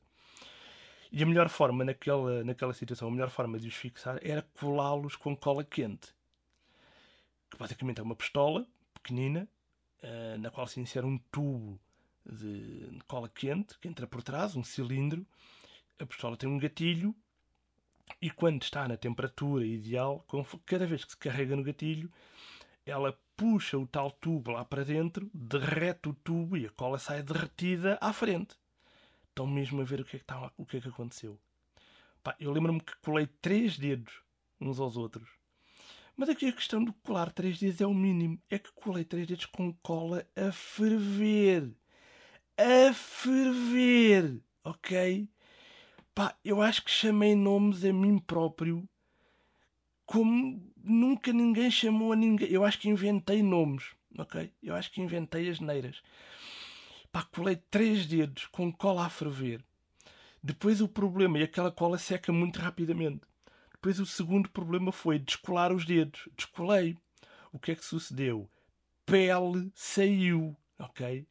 E 1.11 1.23
a 1.23 1.25
melhor 1.25 1.49
forma 1.49 1.85
naquela, 1.85 2.43
naquela 2.43 2.73
situação, 2.73 3.07
a 3.07 3.11
melhor 3.11 3.29
forma 3.29 3.59
de 3.59 3.67
os 3.67 3.75
fixar 3.75 4.19
era 4.21 4.41
colá-los 4.59 5.15
com 5.15 5.35
cola 5.35 5.63
quente, 5.63 6.13
que 7.49 7.57
basicamente 7.57 7.99
é 7.99 8.03
uma 8.03 8.15
pistola 8.15 8.67
pequenina 8.93 9.47
uh, 10.03 10.37
na 10.39 10.49
qual 10.49 10.67
se 10.67 10.79
insere 10.79 11.05
um 11.05 11.17
tubo 11.31 11.79
de 12.25 12.99
cola 13.07 13.29
quente 13.29 13.77
que 13.79 13.87
entra 13.87 14.07
por 14.07 14.23
trás, 14.23 14.55
um 14.55 14.63
cilindro. 14.63 15.25
A 15.99 16.05
pistola 16.05 16.35
tem 16.35 16.49
um 16.49 16.57
gatilho 16.57 17.15
e 18.21 18.29
quando 18.29 18.61
está 18.61 18.87
na 18.87 18.97
temperatura 18.97 19.65
ideal, 19.65 20.25
cada 20.65 20.85
vez 20.85 21.03
que 21.03 21.11
se 21.11 21.17
carrega 21.17 21.55
no 21.55 21.63
gatilho, 21.63 22.11
ela 22.85 23.17
puxa 23.35 23.77
o 23.77 23.87
tal 23.87 24.11
tubo 24.11 24.51
lá 24.51 24.63
para 24.63 24.85
dentro, 24.85 25.29
derrete 25.33 26.09
o 26.09 26.13
tubo 26.13 26.55
e 26.55 26.65
a 26.65 26.69
cola 26.69 26.97
sai 26.97 27.23
derretida 27.23 27.97
à 27.99 28.13
frente. 28.13 28.55
Estão 29.29 29.47
mesmo 29.47 29.81
a 29.81 29.83
ver 29.83 30.01
o 30.01 30.05
que 30.05 30.15
é 30.15 30.19
que, 30.19 30.23
está, 30.23 30.51
o 30.57 30.65
que, 30.65 30.77
é 30.77 30.81
que 30.81 30.87
aconteceu. 30.87 31.39
Pá, 32.23 32.35
eu 32.39 32.51
lembro-me 32.51 32.79
que 32.79 32.95
colei 33.03 33.27
três 33.27 33.77
dedos 33.77 34.21
uns 34.59 34.79
aos 34.79 34.95
outros. 34.95 35.29
Mas 36.15 36.29
aqui 36.29 36.47
a 36.47 36.53
questão 36.53 36.83
do 36.83 36.93
colar 36.93 37.31
três 37.31 37.59
dedos 37.59 37.81
é 37.81 37.85
o 37.85 37.93
mínimo. 37.93 38.41
É 38.49 38.57
que 38.57 38.71
colei 38.71 39.03
três 39.03 39.27
dedos 39.27 39.45
com 39.45 39.73
cola 39.83 40.25
a 40.35 40.51
ferver. 40.51 41.69
A 42.57 42.93
ferver! 42.93 44.41
Ok? 44.63 45.29
Pá, 46.15 46.33
eu 46.45 46.61
acho 46.61 46.81
que 46.85 46.89
chamei 46.89 47.35
nomes 47.35 47.83
a 47.83 47.91
mim 47.91 48.17
próprio 48.17 48.87
como 50.05 50.63
nunca 50.81 51.33
ninguém 51.33 51.69
chamou 51.69 52.13
a 52.13 52.15
ninguém. 52.15 52.49
Eu 52.49 52.63
acho 52.63 52.79
que 52.79 52.87
inventei 52.87 53.43
nomes, 53.43 53.83
ok? 54.17 54.49
Eu 54.63 54.75
acho 54.75 54.91
que 54.91 55.01
inventei 55.01 55.49
as 55.49 55.59
neiras. 55.59 56.01
Pá, 57.11 57.21
colei 57.23 57.57
três 57.69 58.05
dedos 58.05 58.45
com 58.45 58.71
cola 58.71 59.05
a 59.05 59.09
ferver. 59.09 59.61
Depois 60.41 60.79
o 60.79 60.87
problema, 60.87 61.37
e 61.37 61.43
aquela 61.43 61.71
cola 61.71 61.97
seca 61.97 62.31
muito 62.31 62.59
rapidamente. 62.61 63.21
Depois 63.73 63.99
o 63.99 64.05
segundo 64.05 64.49
problema 64.49 64.93
foi 64.93 65.19
descolar 65.19 65.73
os 65.73 65.85
dedos. 65.85 66.29
Descolei. 66.37 66.97
O 67.51 67.59
que 67.59 67.71
é 67.71 67.75
que 67.75 67.83
sucedeu? 67.83 68.49
Pele 69.05 69.69
saiu, 69.75 70.55
ok? 70.79 71.27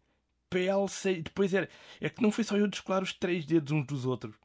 Pele 0.51 0.89
saiu. 0.89 1.23
Depois 1.23 1.55
era. 1.55 1.71
É 2.03 2.11
que 2.11 2.23
não 2.23 2.31
foi 2.31 2.45
só 2.45 2.57
eu 2.59 2.69
descolar 2.69 3.03
os 3.03 3.15
três 3.15 3.47
dedos 3.47 3.73
uns 3.73 3.87
dos 3.87 4.05
outros 4.05 4.44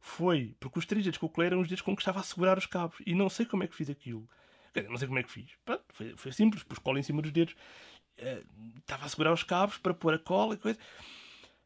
foi 0.00 0.54
porque 0.60 0.78
os 0.78 0.86
três 0.86 1.04
dedos 1.04 1.18
que 1.18 1.24
eu 1.24 1.28
colei 1.28 1.48
eram 1.48 1.60
os 1.60 1.68
dedos 1.68 1.82
com 1.82 1.94
que 1.94 2.02
estava 2.02 2.20
a 2.20 2.22
segurar 2.22 2.56
os 2.58 2.66
cabos. 2.66 2.98
E 3.06 3.14
não 3.14 3.28
sei 3.28 3.46
como 3.46 3.64
é 3.64 3.66
que 3.66 3.74
fiz 3.74 3.90
aquilo. 3.90 4.28
Dizer, 4.74 4.88
não 4.88 4.96
sei 4.96 5.08
como 5.08 5.18
é 5.18 5.22
que 5.22 5.30
fiz. 5.30 5.50
Pronto, 5.64 5.84
foi, 5.90 6.16
foi 6.16 6.32
simples, 6.32 6.62
pus 6.62 6.78
cola 6.78 6.98
em 6.98 7.02
cima 7.02 7.22
dos 7.22 7.32
dedos. 7.32 7.54
Uh, 8.18 8.78
estava 8.78 9.06
a 9.06 9.08
segurar 9.08 9.32
os 9.32 9.42
cabos 9.42 9.78
para 9.78 9.94
pôr 9.94 10.14
a 10.14 10.18
cola 10.18 10.54
e 10.54 10.58
coisa. 10.58 10.78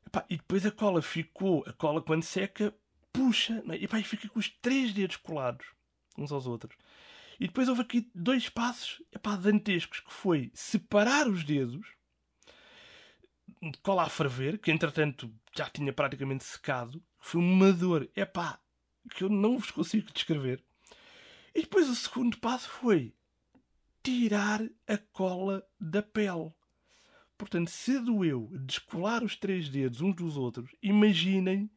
Epá, 0.07 0.25
e 0.29 0.37
depois 0.37 0.67
a 0.67 0.71
cola 0.71 1.01
ficou, 1.03 1.65
a 1.67 1.73
cola 1.73 2.03
quando 2.03 2.23
seca, 2.23 2.75
puxa. 3.13 3.63
E, 3.79 3.85
epá, 3.85 3.99
e 3.99 4.05
fica 4.05 4.29
com 4.29 4.39
os 4.39 4.49
três 4.49 4.93
dedos 4.93 5.17
colados 5.17 5.67
uns 6.17 6.33
aos 6.33 6.47
outros. 6.47 6.77
E 7.41 7.47
depois 7.47 7.69
houve 7.69 7.83
aqui 7.83 8.11
dois 8.15 8.49
passos 8.49 9.03
epá, 9.13 9.37
dantescos, 9.37 10.01
que 10.01 10.13
foi 10.13 10.51
separar 10.55 11.27
os 11.29 11.45
dedos 11.45 11.87
de 13.61 13.79
cola 13.79 14.05
a 14.05 14.09
ferver, 14.09 14.59
que 14.59 14.71
entretanto 14.71 15.33
já 15.57 15.69
tinha 15.69 15.93
praticamente 15.93 16.45
secado, 16.45 17.03
foi 17.23 17.41
uma 17.41 17.73
dor, 17.73 18.11
é 18.17 18.25
pá, 18.25 18.59
que 19.15 19.23
eu 19.23 19.29
não 19.29 19.57
vos 19.57 19.71
consigo 19.71 20.13
descrever. 20.13 20.63
E 21.55 21.63
depois 21.63 21.89
o 21.89 21.95
segundo 21.95 22.37
passo 22.39 22.69
foi 22.69 23.15
tirar 24.03 24.61
a 24.89 24.99
cola 24.99 25.65
da 25.81 26.03
pele. 26.03 26.53
Portanto, 27.39 27.71
se 27.71 27.99
doeu 28.01 28.51
descolar 28.65 29.23
os 29.23 29.37
três 29.37 29.69
dedos 29.69 30.01
uns 30.01 30.17
dos 30.17 30.37
outros, 30.37 30.75
imaginem 30.83 31.71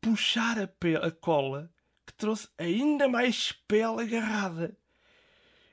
puxar 0.00 0.58
a, 0.58 0.66
pele, 0.66 0.96
a 0.96 1.10
cola 1.10 1.72
que 2.04 2.12
trouxe 2.12 2.48
ainda 2.58 3.08
mais 3.08 3.52
pele 3.52 4.02
agarrada. 4.02 4.76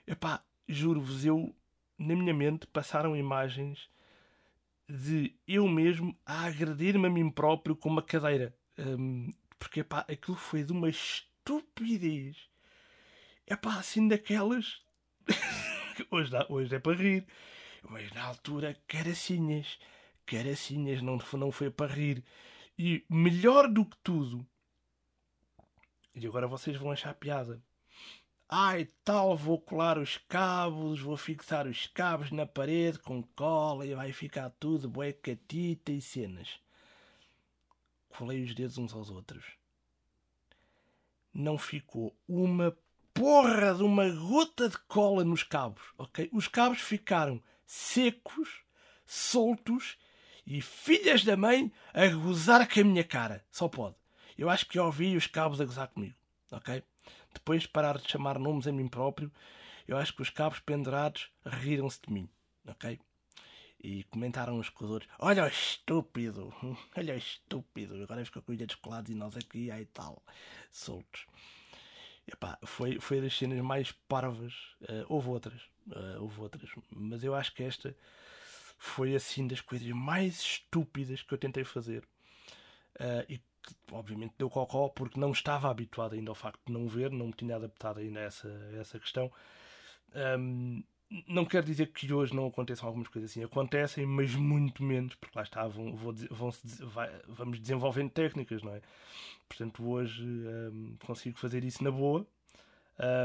Epá, 0.05 0.45
juro-vos, 0.67 1.25
eu, 1.25 1.55
na 1.97 2.15
minha 2.15 2.35
mente, 2.35 2.67
passaram 2.67 3.17
imagens 3.17 3.89
de 4.87 5.35
eu 5.47 5.67
mesmo 5.67 6.15
a 6.23 6.45
agredir-me 6.45 7.07
a 7.07 7.09
mim 7.09 7.31
próprio 7.31 7.75
com 7.75 7.89
uma 7.89 8.03
cadeira. 8.03 8.55
Um, 8.81 9.31
porque 9.59 9.83
pá, 9.83 9.99
aquilo 10.09 10.35
foi 10.35 10.63
de 10.63 10.71
uma 10.71 10.89
estupidez. 10.89 12.49
É 13.45 13.55
pá, 13.55 13.77
assim 13.77 14.07
daquelas. 14.07 14.81
hoje, 16.09 16.31
dá, 16.31 16.47
hoje 16.49 16.75
é 16.75 16.79
para 16.79 16.97
rir. 16.97 17.27
Mas 17.83 18.11
na 18.11 18.23
altura, 18.23 18.75
caracinhas. 18.87 19.79
Caracinhas, 20.25 21.01
não, 21.01 21.19
não 21.33 21.51
foi 21.51 21.69
para 21.69 21.93
rir. 21.93 22.23
E 22.77 23.05
melhor 23.07 23.67
do 23.67 23.85
que 23.85 23.97
tudo. 23.97 24.45
E 26.15 26.25
agora 26.25 26.47
vocês 26.47 26.75
vão 26.75 26.91
achar 26.91 27.13
piada. 27.13 27.61
Ai 28.49 28.89
tal, 29.03 29.37
vou 29.37 29.61
colar 29.61 29.97
os 29.97 30.17
cabos, 30.17 30.99
vou 30.99 31.15
fixar 31.15 31.67
os 31.67 31.87
cabos 31.87 32.31
na 32.31 32.45
parede 32.45 32.99
com 32.99 33.23
cola 33.23 33.85
e 33.85 33.93
vai 33.93 34.11
ficar 34.11 34.49
tudo 34.49 34.89
bué 34.89 35.13
catita 35.13 35.91
e 35.91 36.01
cenas 36.01 36.59
colei 38.11 38.43
os 38.43 38.53
dedos 38.53 38.77
uns 38.77 38.93
aos 38.93 39.09
outros. 39.09 39.43
Não 41.33 41.57
ficou 41.57 42.15
uma 42.27 42.77
porra 43.13 43.73
de 43.73 43.83
uma 43.83 44.09
gota 44.09 44.69
de 44.69 44.77
cola 44.79 45.23
nos 45.23 45.43
cabos, 45.43 45.81
ok? 45.97 46.29
Os 46.31 46.47
cabos 46.47 46.79
ficaram 46.79 47.41
secos, 47.65 48.63
soltos 49.05 49.97
e 50.45 50.61
filhas 50.61 51.23
da 51.23 51.37
mãe 51.37 51.71
a 51.93 52.07
gozar 52.07 52.67
com 52.67 52.79
a 52.79 52.83
minha 52.83 53.03
cara. 53.03 53.45
Só 53.51 53.67
pode. 53.67 53.95
Eu 54.37 54.49
acho 54.49 54.65
que 54.65 54.79
ouvi 54.79 55.15
os 55.15 55.27
cabos 55.27 55.61
a 55.61 55.65
gozar 55.65 55.87
comigo. 55.87 56.15
Ok? 56.51 56.83
Depois 57.33 57.61
de 57.61 57.69
parar 57.69 57.97
de 57.97 58.09
chamar 58.09 58.37
nomes 58.37 58.67
a 58.67 58.71
mim 58.71 58.87
próprio, 58.87 59.31
eu 59.87 59.97
acho 59.97 60.13
que 60.13 60.21
os 60.21 60.29
cabos 60.29 60.59
pendurados 60.59 61.31
riram-se 61.45 62.01
de 62.05 62.11
mim. 62.11 62.29
Ok? 62.67 62.99
E 63.83 64.03
comentaram 64.05 64.59
os 64.59 64.71
outros: 64.79 65.09
Olha 65.17 65.43
o 65.43 65.47
estúpido, 65.47 66.53
olha 66.95 67.15
o 67.15 67.17
estúpido, 67.17 68.01
agora 68.03 68.23
fica 68.23 68.41
com 68.41 68.53
ilha 68.53 68.67
colados 68.81 69.11
e 69.11 69.15
nós 69.15 69.35
aqui, 69.35 69.71
aí 69.71 69.85
tal, 69.85 70.23
soltos. 70.71 71.25
Foi, 72.65 72.99
foi 72.99 73.19
das 73.19 73.35
cenas 73.35 73.59
mais 73.59 73.91
parvas. 74.07 74.53
Uh, 74.81 75.05
houve 75.09 75.29
outras, 75.29 75.61
uh, 75.87 76.21
houve 76.21 76.39
outras, 76.39 76.69
mas 76.89 77.23
eu 77.23 77.35
acho 77.35 77.53
que 77.53 77.63
esta 77.63 77.95
foi 78.77 79.15
assim 79.15 79.47
das 79.47 79.61
coisas 79.61 79.87
mais 79.89 80.39
estúpidas 80.39 81.21
que 81.21 81.33
eu 81.33 81.37
tentei 81.37 81.63
fazer. 81.63 82.03
Uh, 82.99 83.25
e 83.27 83.37
que 83.37 83.75
obviamente 83.91 84.33
deu 84.37 84.49
cocó 84.49 84.89
porque 84.89 85.19
não 85.19 85.31
estava 85.31 85.69
habituado 85.69 86.13
ainda 86.13 86.31
ao 86.31 86.35
facto 86.35 86.59
de 86.65 86.73
não 86.73 86.87
ver, 86.87 87.11
não 87.11 87.27
me 87.27 87.33
tinha 87.33 87.55
adaptado 87.55 87.99
ainda 87.99 88.19
a 88.19 88.23
essa, 88.23 88.47
a 88.47 88.77
essa 88.77 88.99
questão. 88.99 89.31
Um, 90.39 90.83
não 91.27 91.43
quer 91.43 91.63
dizer 91.63 91.87
que 91.87 92.11
hoje 92.13 92.33
não 92.33 92.47
aconteçam 92.47 92.87
algumas 92.87 93.07
coisas 93.09 93.31
assim. 93.31 93.43
Acontecem, 93.43 94.05
mas 94.05 94.33
muito 94.33 94.81
menos, 94.83 95.15
porque 95.15 95.37
lá 95.37 95.43
está, 95.43 95.67
vão, 95.67 95.95
vamos 97.27 97.59
desenvolvendo 97.59 98.09
técnicas, 98.09 98.63
não 98.63 98.73
é? 98.73 98.81
Portanto, 99.47 99.85
hoje 99.85 100.23
um, 100.23 100.95
consigo 101.05 101.37
fazer 101.37 101.63
isso 101.63 101.83
na 101.83 101.91
boa. 101.91 102.25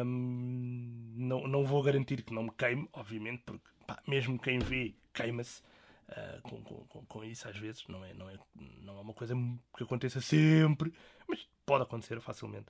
Um, 0.05 1.12
não, 1.16 1.47
não 1.47 1.64
vou 1.64 1.83
garantir 1.83 2.23
que 2.23 2.35
não 2.35 2.45
me 2.45 2.50
queime, 2.50 2.88
obviamente, 2.93 3.43
porque 3.47 3.69
pá, 3.87 4.02
mesmo 4.07 4.38
quem 4.38 4.59
vê 4.59 4.95
queima-se. 5.14 5.62
Uh, 6.09 6.40
com, 6.43 6.62
com, 6.62 7.05
com, 7.05 7.25
isso 7.25 7.49
às 7.49 7.57
vezes 7.57 7.85
não 7.88 8.05
é, 8.05 8.14
não, 8.14 8.31
é, 8.31 8.38
não 8.81 8.97
é 8.97 9.00
uma 9.00 9.12
coisa 9.12 9.35
que 9.76 9.83
aconteça 9.83 10.21
sempre, 10.21 10.93
mas 11.28 11.49
pode 11.66 11.82
acontecer 11.82 12.20
facilmente. 12.20 12.66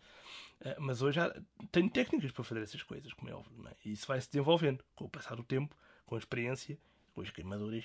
Uh, 0.61 0.75
mas 0.81 1.03
hoje 1.03 1.17
já 1.17 1.33
tenho 1.71 1.91
técnicas 1.91 2.33
para 2.33 2.43
fazer 2.43 2.63
essas 2.63 2.83
coisas, 2.83 3.13
como 3.13 3.31
é 3.31 3.35
óbvio, 3.35 3.69
é? 3.69 3.75
e 3.85 3.93
isso 3.93 4.07
vai 4.07 4.21
se 4.21 4.29
desenvolvendo 4.29 4.83
com 4.95 5.05
o 5.05 5.09
passar 5.09 5.37
do 5.37 5.45
tempo, 5.45 5.77
com 6.07 6.15
a 6.15 6.19
experiência, 6.19 6.79
com 7.15 7.21
as 7.21 7.31
queimaduras, 7.31 7.85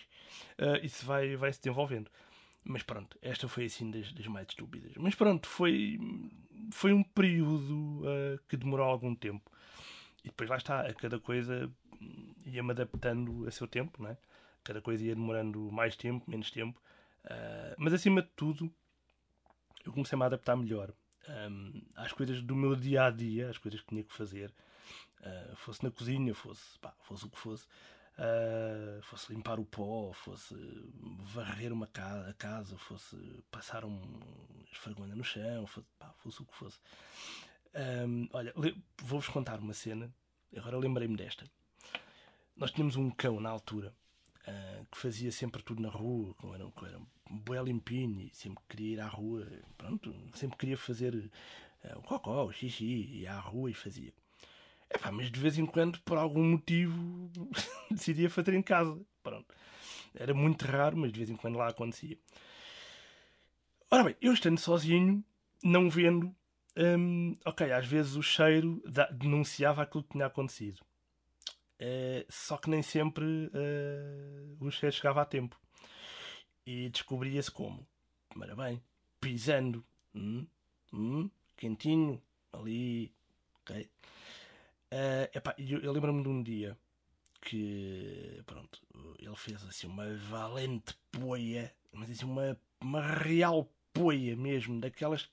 uh, 0.58 0.84
isso 0.84 1.06
vai, 1.06 1.36
vai 1.36 1.52
se 1.52 1.60
desenvolvendo. 1.60 2.10
Mas 2.64 2.84
pronto, 2.84 3.18
esta 3.22 3.48
foi 3.48 3.66
assim 3.66 3.90
das, 3.92 4.14
das 4.14 4.28
mais 4.28 4.48
estúpidas. 4.48 4.94
Mas 4.96 5.16
pronto, 5.16 5.48
foi, 5.48 6.00
foi 6.72 6.94
um 6.94 7.04
período 7.04 8.02
uh, 8.02 8.40
que 8.48 8.56
demorou 8.56 8.86
algum 8.86 9.14
tempo. 9.16 9.52
E 10.24 10.28
depois 10.28 10.50
lá 10.50 10.58
está, 10.58 10.82
a 10.82 10.94
cada 10.94 11.20
coisa 11.20 11.70
ia-me 12.46 12.72
adaptando 12.72 13.48
a 13.48 13.52
seu 13.52 13.68
tempo, 13.68 14.02
não 14.02 14.10
é? 14.10 14.18
cada 14.64 14.80
coisa 14.80 15.04
ia 15.04 15.16
demorando 15.16 15.72
mais 15.72 15.96
tempo, 15.96 16.30
menos 16.30 16.52
tempo. 16.52 16.80
Mas 17.80 17.94
acima 17.94 18.22
de 18.22 18.28
tudo, 18.36 18.72
eu 19.86 19.92
comecei-me 19.92 20.24
a 20.24 20.28
adaptar 20.28 20.56
melhor 20.56 20.94
um, 21.30 21.82
às 21.96 22.12
coisas 22.12 22.42
do 22.42 22.56
meu 22.56 22.76
dia 22.76 23.06
a 23.06 23.10
dia, 23.10 23.50
às 23.50 23.58
coisas 23.58 23.82
que 23.82 23.88
tinha 23.88 24.04
que 24.04 24.14
fazer. 24.14 24.54
Uh, 25.20 25.56
fosse 25.56 25.84
na 25.84 25.92
cozinha, 25.92 26.34
fosse, 26.34 26.78
pá, 26.80 26.94
fosse 27.02 27.26
o 27.26 27.30
que 27.30 27.38
fosse. 27.38 27.66
Uh, 28.18 29.02
fosse 29.04 29.34
limpar 29.34 29.60
o 29.60 29.66
pó, 29.66 30.12
fosse 30.14 30.56
varrer 31.34 31.72
uma 31.72 31.88
casa, 31.88 32.30
a 32.30 32.34
casa, 32.34 32.78
fosse 32.78 33.16
passar 33.50 33.86
um 33.86 34.02
esfregona 34.72 35.16
no 35.16 35.24
chão, 35.24 35.66
fosse, 35.66 35.88
pá, 35.98 36.14
fosse 36.18 36.42
o 36.42 36.46
que 36.46 36.56
fosse. 36.56 36.80
Um, 37.74 38.28
olha, 38.34 38.54
vou-vos 39.02 39.30
contar 39.30 39.60
uma 39.60 39.74
cena. 39.74 40.14
Agora 40.56 40.78
lembrei-me 40.78 41.16
desta. 41.16 41.46
Nós 42.56 42.72
tínhamos 42.72 42.96
um 42.96 43.10
cão 43.10 43.40
na 43.40 43.50
altura 43.50 43.94
uh, 44.48 44.86
que 44.92 44.98
fazia 44.98 45.32
sempre 45.32 45.64
tudo 45.64 45.82
na 45.82 45.90
rua, 45.90 46.34
com 46.36 46.54
era, 46.54 46.66
com 46.66 46.86
era 46.86 47.00
bué 47.30 47.62
limpinho, 47.64 48.30
sempre 48.34 48.64
queria 48.70 48.94
ir 48.94 49.00
à 49.00 49.08
rua, 49.08 49.48
pronto, 49.78 50.14
sempre 50.34 50.58
queria 50.58 50.78
fazer 50.78 51.16
uh, 51.16 51.98
o 52.00 52.02
cocó, 52.02 52.46
o 52.46 52.52
xixi, 52.52 53.22
ia 53.22 53.34
à 53.34 53.40
rua 53.40 53.72
e 53.72 53.74
fazia. 53.74 54.14
Mas 55.12 55.32
de 55.32 55.40
vez 55.40 55.58
em 55.58 55.66
quando, 55.66 56.00
por 56.02 56.18
algum 56.18 56.44
motivo, 56.44 57.32
decidia 57.90 58.30
fazer 58.30 58.54
em 58.54 58.62
casa. 58.62 59.00
Pronto. 59.24 59.54
Era 60.14 60.34
muito 60.34 60.66
raro, 60.66 60.98
mas 60.98 61.12
de 61.12 61.18
vez 61.18 61.30
em 61.30 61.36
quando 61.36 61.58
lá 61.58 61.70
acontecia. 61.70 62.18
Ora 63.90 64.04
bem, 64.04 64.16
eu 64.22 64.34
estando 64.34 64.60
sozinho, 64.60 65.24
não 65.64 65.90
vendo, 65.90 66.34
hum, 66.78 67.36
ok, 67.46 67.72
às 67.72 67.86
vezes 67.86 68.16
o 68.16 68.22
cheiro 68.22 68.82
denunciava 69.12 69.82
aquilo 69.82 70.04
que 70.04 70.12
tinha 70.12 70.26
acontecido. 70.26 70.82
Uh, 71.82 72.24
só 72.30 72.58
que 72.58 72.70
nem 72.70 72.84
sempre 72.84 73.26
uh, 73.26 74.58
o 74.64 74.70
cheiro 74.70 74.96
chegava 74.96 75.22
a 75.24 75.26
tempo. 75.26 75.60
E 76.64 76.90
descobria-se 76.90 77.50
como? 77.50 77.88
Ora 78.40 78.56
bem, 78.56 78.82
pisando, 79.20 79.84
hum, 80.14 80.46
hum, 80.94 81.30
quentinho, 81.58 82.22
ali, 82.54 83.12
ok? 83.62 83.90
Uh, 84.94 85.38
epá, 85.38 85.56
eu, 85.58 85.80
eu 85.80 85.92
lembro-me 85.92 86.22
de 86.22 86.30
um 86.30 86.44
dia 86.44 86.78
que, 87.42 88.44
pronto, 88.46 88.80
ele 89.18 89.36
fez 89.36 89.64
assim 89.64 89.88
uma 89.88 90.14
valente 90.16 90.96
poia, 91.12 91.74
mas 91.92 92.12
assim 92.12 92.26
uma, 92.26 92.56
uma 92.80 93.02
real 93.02 93.68
poia 93.92 94.36
mesmo, 94.36 94.80
daquelas 94.80 95.28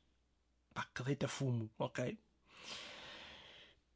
pá, 0.73 0.89
que 0.95 1.03
deita 1.03 1.29
fumo, 1.29 1.71
ok? 1.79 2.19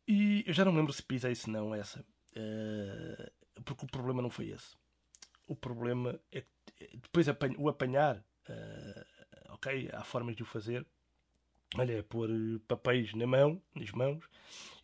E 0.06 0.44
eu 0.46 0.52
já 0.52 0.64
não 0.64 0.74
lembro 0.74 0.92
se 0.92 1.02
pisei 1.02 1.34
se 1.34 1.48
não 1.48 1.74
essa. 1.74 2.04
Uh, 2.36 3.62
porque 3.64 3.84
o 3.84 3.88
problema 3.88 4.22
não 4.22 4.30
foi 4.30 4.48
esse. 4.48 4.76
O 5.46 5.54
problema 5.54 6.18
é 6.30 6.40
que 6.40 6.96
depois 6.96 7.26
o 7.58 7.68
apanhar, 7.68 8.16
uh, 8.16 9.52
ok, 9.54 9.90
há 9.92 10.04
formas 10.04 10.36
de 10.36 10.42
o 10.42 10.46
fazer. 10.46 10.86
Olha, 11.76 11.98
é 11.98 12.02
pôr 12.02 12.28
papéis 12.68 13.14
na 13.14 13.26
mão, 13.26 13.60
nas 13.74 13.90
mãos, 13.92 14.22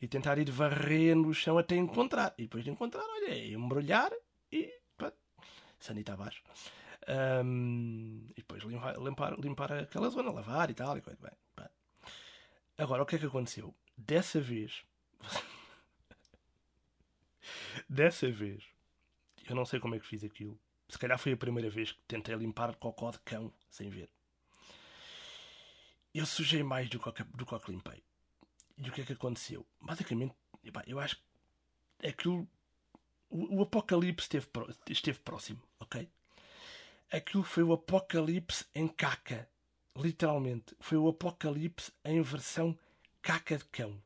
e 0.01 0.09
tentar 0.09 0.39
ir 0.39 0.51
varrendo 0.51 1.29
o 1.29 1.35
chão 1.35 1.59
até 1.59 1.77
encontrar. 1.77 2.35
E 2.39 2.43
depois 2.43 2.65
de 2.65 2.71
encontrar, 2.71 3.05
olha, 3.05 3.31
é 3.31 3.49
embrulhar 3.49 4.11
e 4.51 4.73
pá, 4.97 5.13
sanita 5.79 6.15
abaixo. 6.15 6.43
Um, 7.45 8.27
e 8.31 8.41
depois 8.41 8.63
limpar, 8.63 8.99
limpar, 8.99 9.39
limpar 9.39 9.73
aquela 9.73 10.09
zona, 10.09 10.31
lavar 10.31 10.71
e 10.71 10.75
tal. 10.75 10.97
E 10.97 11.03
coisa. 11.03 11.19
Bem, 11.21 11.33
Agora, 12.79 13.03
o 13.03 13.07
que 13.07 13.17
é 13.17 13.19
que 13.19 13.27
aconteceu? 13.27 13.75
Dessa 13.97 14.41
vez, 14.41 14.85
Dessa 17.89 18.31
vez, 18.31 18.65
eu 19.49 19.55
não 19.55 19.65
sei 19.65 19.81
como 19.81 19.95
é 19.95 19.99
que 19.99 20.07
fiz 20.07 20.25
aquilo. 20.25 20.59
Se 20.89 20.99
calhar 20.99 21.19
foi 21.19 21.33
a 21.33 21.37
primeira 21.37 21.69
vez 21.69 21.93
que 21.93 22.03
tentei 22.09 22.35
limpar 22.35 22.75
cocó 22.77 23.11
de 23.11 23.19
cão 23.21 23.53
sem 23.71 23.91
ver. 23.91 24.09
Eu 26.15 26.25
sujei 26.25 26.63
mais 26.63 26.89
do 26.89 26.99
que, 26.99 27.25
do 27.25 27.47
que 27.47 27.71
limpei. 27.71 28.03
E 28.79 28.89
o 28.89 28.93
que 28.93 29.03
é 29.03 29.05
que 29.05 29.13
aconteceu? 29.13 29.67
Basicamente, 29.81 30.35
eu 30.87 30.99
acho 30.99 31.17
que 31.17 32.07
aquilo. 32.07 32.49
O, 33.29 33.59
o 33.59 33.63
apocalipse 33.63 34.25
esteve, 34.25 34.47
esteve 34.89 35.19
próximo, 35.19 35.63
ok? 35.79 36.09
Aquilo 37.11 37.43
foi 37.43 37.63
o 37.63 37.73
apocalipse 37.73 38.65
em 38.75 38.89
caca. 38.89 39.49
Literalmente. 39.97 40.75
Foi 40.81 40.97
o 40.97 41.09
apocalipse 41.09 41.93
em 42.05 42.23
versão 42.23 42.79
caca 43.21 43.59
de 43.59 43.65
cão. 43.65 44.01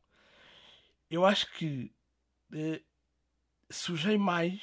Eu 1.10 1.24
acho 1.24 1.52
que 1.52 1.92
eh, 2.52 2.80
sujei 3.72 4.16
mais. 4.18 4.60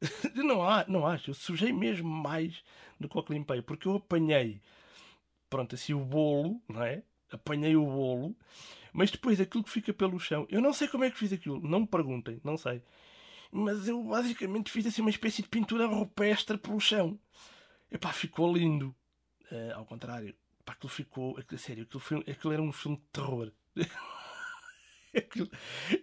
não, 0.34 0.62
há, 0.62 0.84
não 0.88 1.06
acho, 1.06 1.30
eu 1.30 1.34
sujei 1.34 1.72
mesmo 1.72 2.08
mais 2.08 2.62
do 2.98 3.08
que 3.08 3.18
o 3.18 3.22
que 3.22 3.32
limpei, 3.32 3.62
porque 3.62 3.88
eu 3.88 3.96
apanhei, 3.96 4.60
pronto, 5.48 5.74
assim 5.74 5.94
o 5.94 6.04
bolo, 6.04 6.60
não 6.68 6.82
é? 6.82 7.02
Apanhei 7.30 7.76
o 7.76 7.84
bolo, 7.84 8.36
mas 8.92 9.10
depois 9.10 9.40
aquilo 9.40 9.64
que 9.64 9.70
fica 9.70 9.92
pelo 9.92 10.18
chão, 10.18 10.46
eu 10.50 10.60
não 10.60 10.72
sei 10.72 10.88
como 10.88 11.04
é 11.04 11.10
que 11.10 11.18
fiz 11.18 11.32
aquilo, 11.32 11.60
não 11.60 11.80
me 11.80 11.86
perguntem, 11.86 12.40
não 12.44 12.56
sei. 12.56 12.82
Mas 13.50 13.88
eu 13.88 14.02
basicamente 14.02 14.70
fiz 14.70 14.86
assim 14.86 15.00
uma 15.00 15.10
espécie 15.10 15.42
de 15.42 15.48
pintura 15.48 15.86
rupestre 15.86 16.58
pelo 16.58 16.80
chão. 16.80 17.18
Epá, 17.90 18.12
ficou 18.12 18.52
lindo. 18.52 18.94
Uh, 19.50 19.74
ao 19.76 19.86
contrário, 19.86 20.34
pá, 20.64 20.72
aquilo 20.72 20.90
ficou, 20.90 21.38
sério, 21.56 21.84
aquilo, 21.84 22.00
foi, 22.00 22.18
aquilo 22.28 22.52
era 22.52 22.62
um 22.62 22.72
filme 22.72 22.96
de 22.96 23.04
terror. 23.12 23.52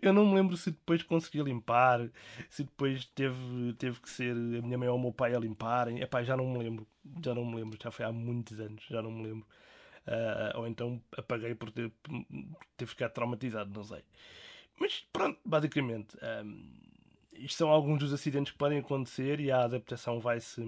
eu 0.02 0.13
não 0.13 0.26
me 0.26 0.36
lembro 0.36 0.58
se 0.58 0.71
depois 0.71 1.04
consegui 1.04 1.41
limpar, 1.41 2.10
se 2.49 2.63
depois 2.63 3.06
teve, 3.06 3.73
teve 3.78 3.99
que 3.99 4.10
ser 4.10 4.32
a 4.32 4.62
minha 4.62 4.78
mãe 4.78 4.88
ou 4.88 4.97
o 4.97 5.02
meu 5.02 5.12
pai 5.12 5.36
a 5.36 5.39
limparem. 5.39 6.02
Epá, 6.02 6.23
já 6.23 6.36
não 6.36 6.52
me 6.52 6.60
lembro, 6.60 6.88
já 7.23 7.34
não 7.34 7.45
me 7.45 7.56
lembro, 7.56 7.78
já 7.82 7.91
foi 7.91 8.06
há 8.06 8.12
muitos 8.12 8.60
anos, 8.60 8.84
já 8.89 9.02
não 9.02 9.12
me 9.12 9.23
lembro. 9.23 9.47
Uh, 10.06 10.60
ou 10.60 10.67
então 10.67 11.02
apaguei 11.15 11.56
por 11.56 11.71
ter, 11.71 11.91
ter 12.76 12.86
ficado 12.86 13.13
traumatizado, 13.13 13.71
não 13.73 13.84
sei. 13.84 14.04
Mas 14.80 15.06
pronto, 15.13 15.39
basicamente, 15.45 16.17
um, 16.43 16.73
isto 17.34 17.58
são 17.58 17.69
alguns 17.69 17.99
dos 17.99 18.13
acidentes 18.13 18.52
que 18.52 18.58
podem 18.58 18.80
acontecer 18.80 19.39
e 19.39 19.52
a 19.52 19.63
adaptação 19.63 20.19
vai-se 20.19 20.62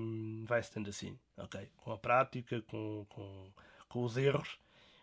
vai 0.46 0.62
-se 0.64 0.72
tendo 0.72 0.90
assim, 0.90 1.18
ok? 1.38 1.70
Com 1.78 1.92
a 1.92 1.98
prática, 1.98 2.62
com, 2.62 3.06
com, 3.10 3.52
com 3.90 4.04
os 4.04 4.16
erros, 4.18 4.60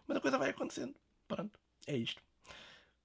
mas 0.06 0.16
a 0.16 0.20
coisa 0.20 0.38
vai 0.38 0.50
acontecendo. 0.50 0.94
Pronto, 1.28 1.58
é 1.86 1.96
isto. 1.96 2.22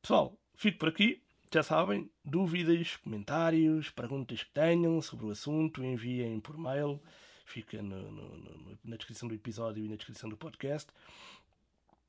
Pessoal, 0.02 0.38
fico 0.56 0.80
por 0.80 0.90
aqui. 0.90 1.22
já 1.54 1.64
sabem, 1.64 2.10
dúvidas, 2.24 2.96
comentários, 2.98 3.90
perguntas 3.90 4.44
que 4.44 4.52
tenham 4.52 5.02
sobre 5.02 5.26
o 5.26 5.32
assunto, 5.32 5.84
enviem 5.84 6.40
por 6.40 6.58
mail. 6.58 7.02
Fica 7.46 7.82
no, 7.82 8.12
no, 8.12 8.38
no, 8.38 8.80
na 8.84 8.98
descrição 8.98 9.28
do 9.30 9.36
episódio 9.36 9.84
e 9.84 9.88
na 9.88 9.96
descrição 9.96 10.30
do 10.30 10.36
podcast. 10.38 10.92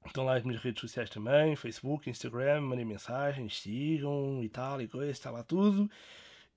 Estão 0.07 0.25
lá 0.25 0.37
as 0.37 0.43
minhas 0.43 0.63
redes 0.63 0.81
sociais 0.81 1.11
também, 1.11 1.55
Facebook, 1.55 2.09
Instagram, 2.09 2.63
mandem 2.63 2.85
mensagens, 2.85 3.61
sigam 3.61 4.43
e 4.43 4.49
tal 4.49 4.81
e 4.81 4.89
coisa, 4.89 5.11
está 5.11 5.31
lá 5.31 5.43
tudo. 5.43 5.91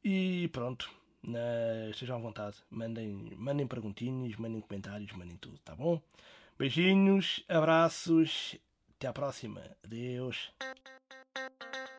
E 0.03 0.47
pronto, 0.49 0.89
na, 1.23 1.89
estejam 1.89 2.17
à 2.17 2.19
vontade, 2.19 2.57
mandem, 2.69 3.35
mandem 3.37 3.67
perguntinhas, 3.67 4.35
mandem 4.37 4.61
comentários, 4.61 5.11
mandem 5.13 5.37
tudo, 5.37 5.57
tá 5.59 5.75
bom? 5.75 6.01
Beijinhos, 6.57 7.43
abraços, 7.47 8.55
até 8.95 9.07
à 9.07 9.13
próxima. 9.13 9.61
Adeus. 9.83 10.51
Thank 11.35 11.51
you. 11.73 11.90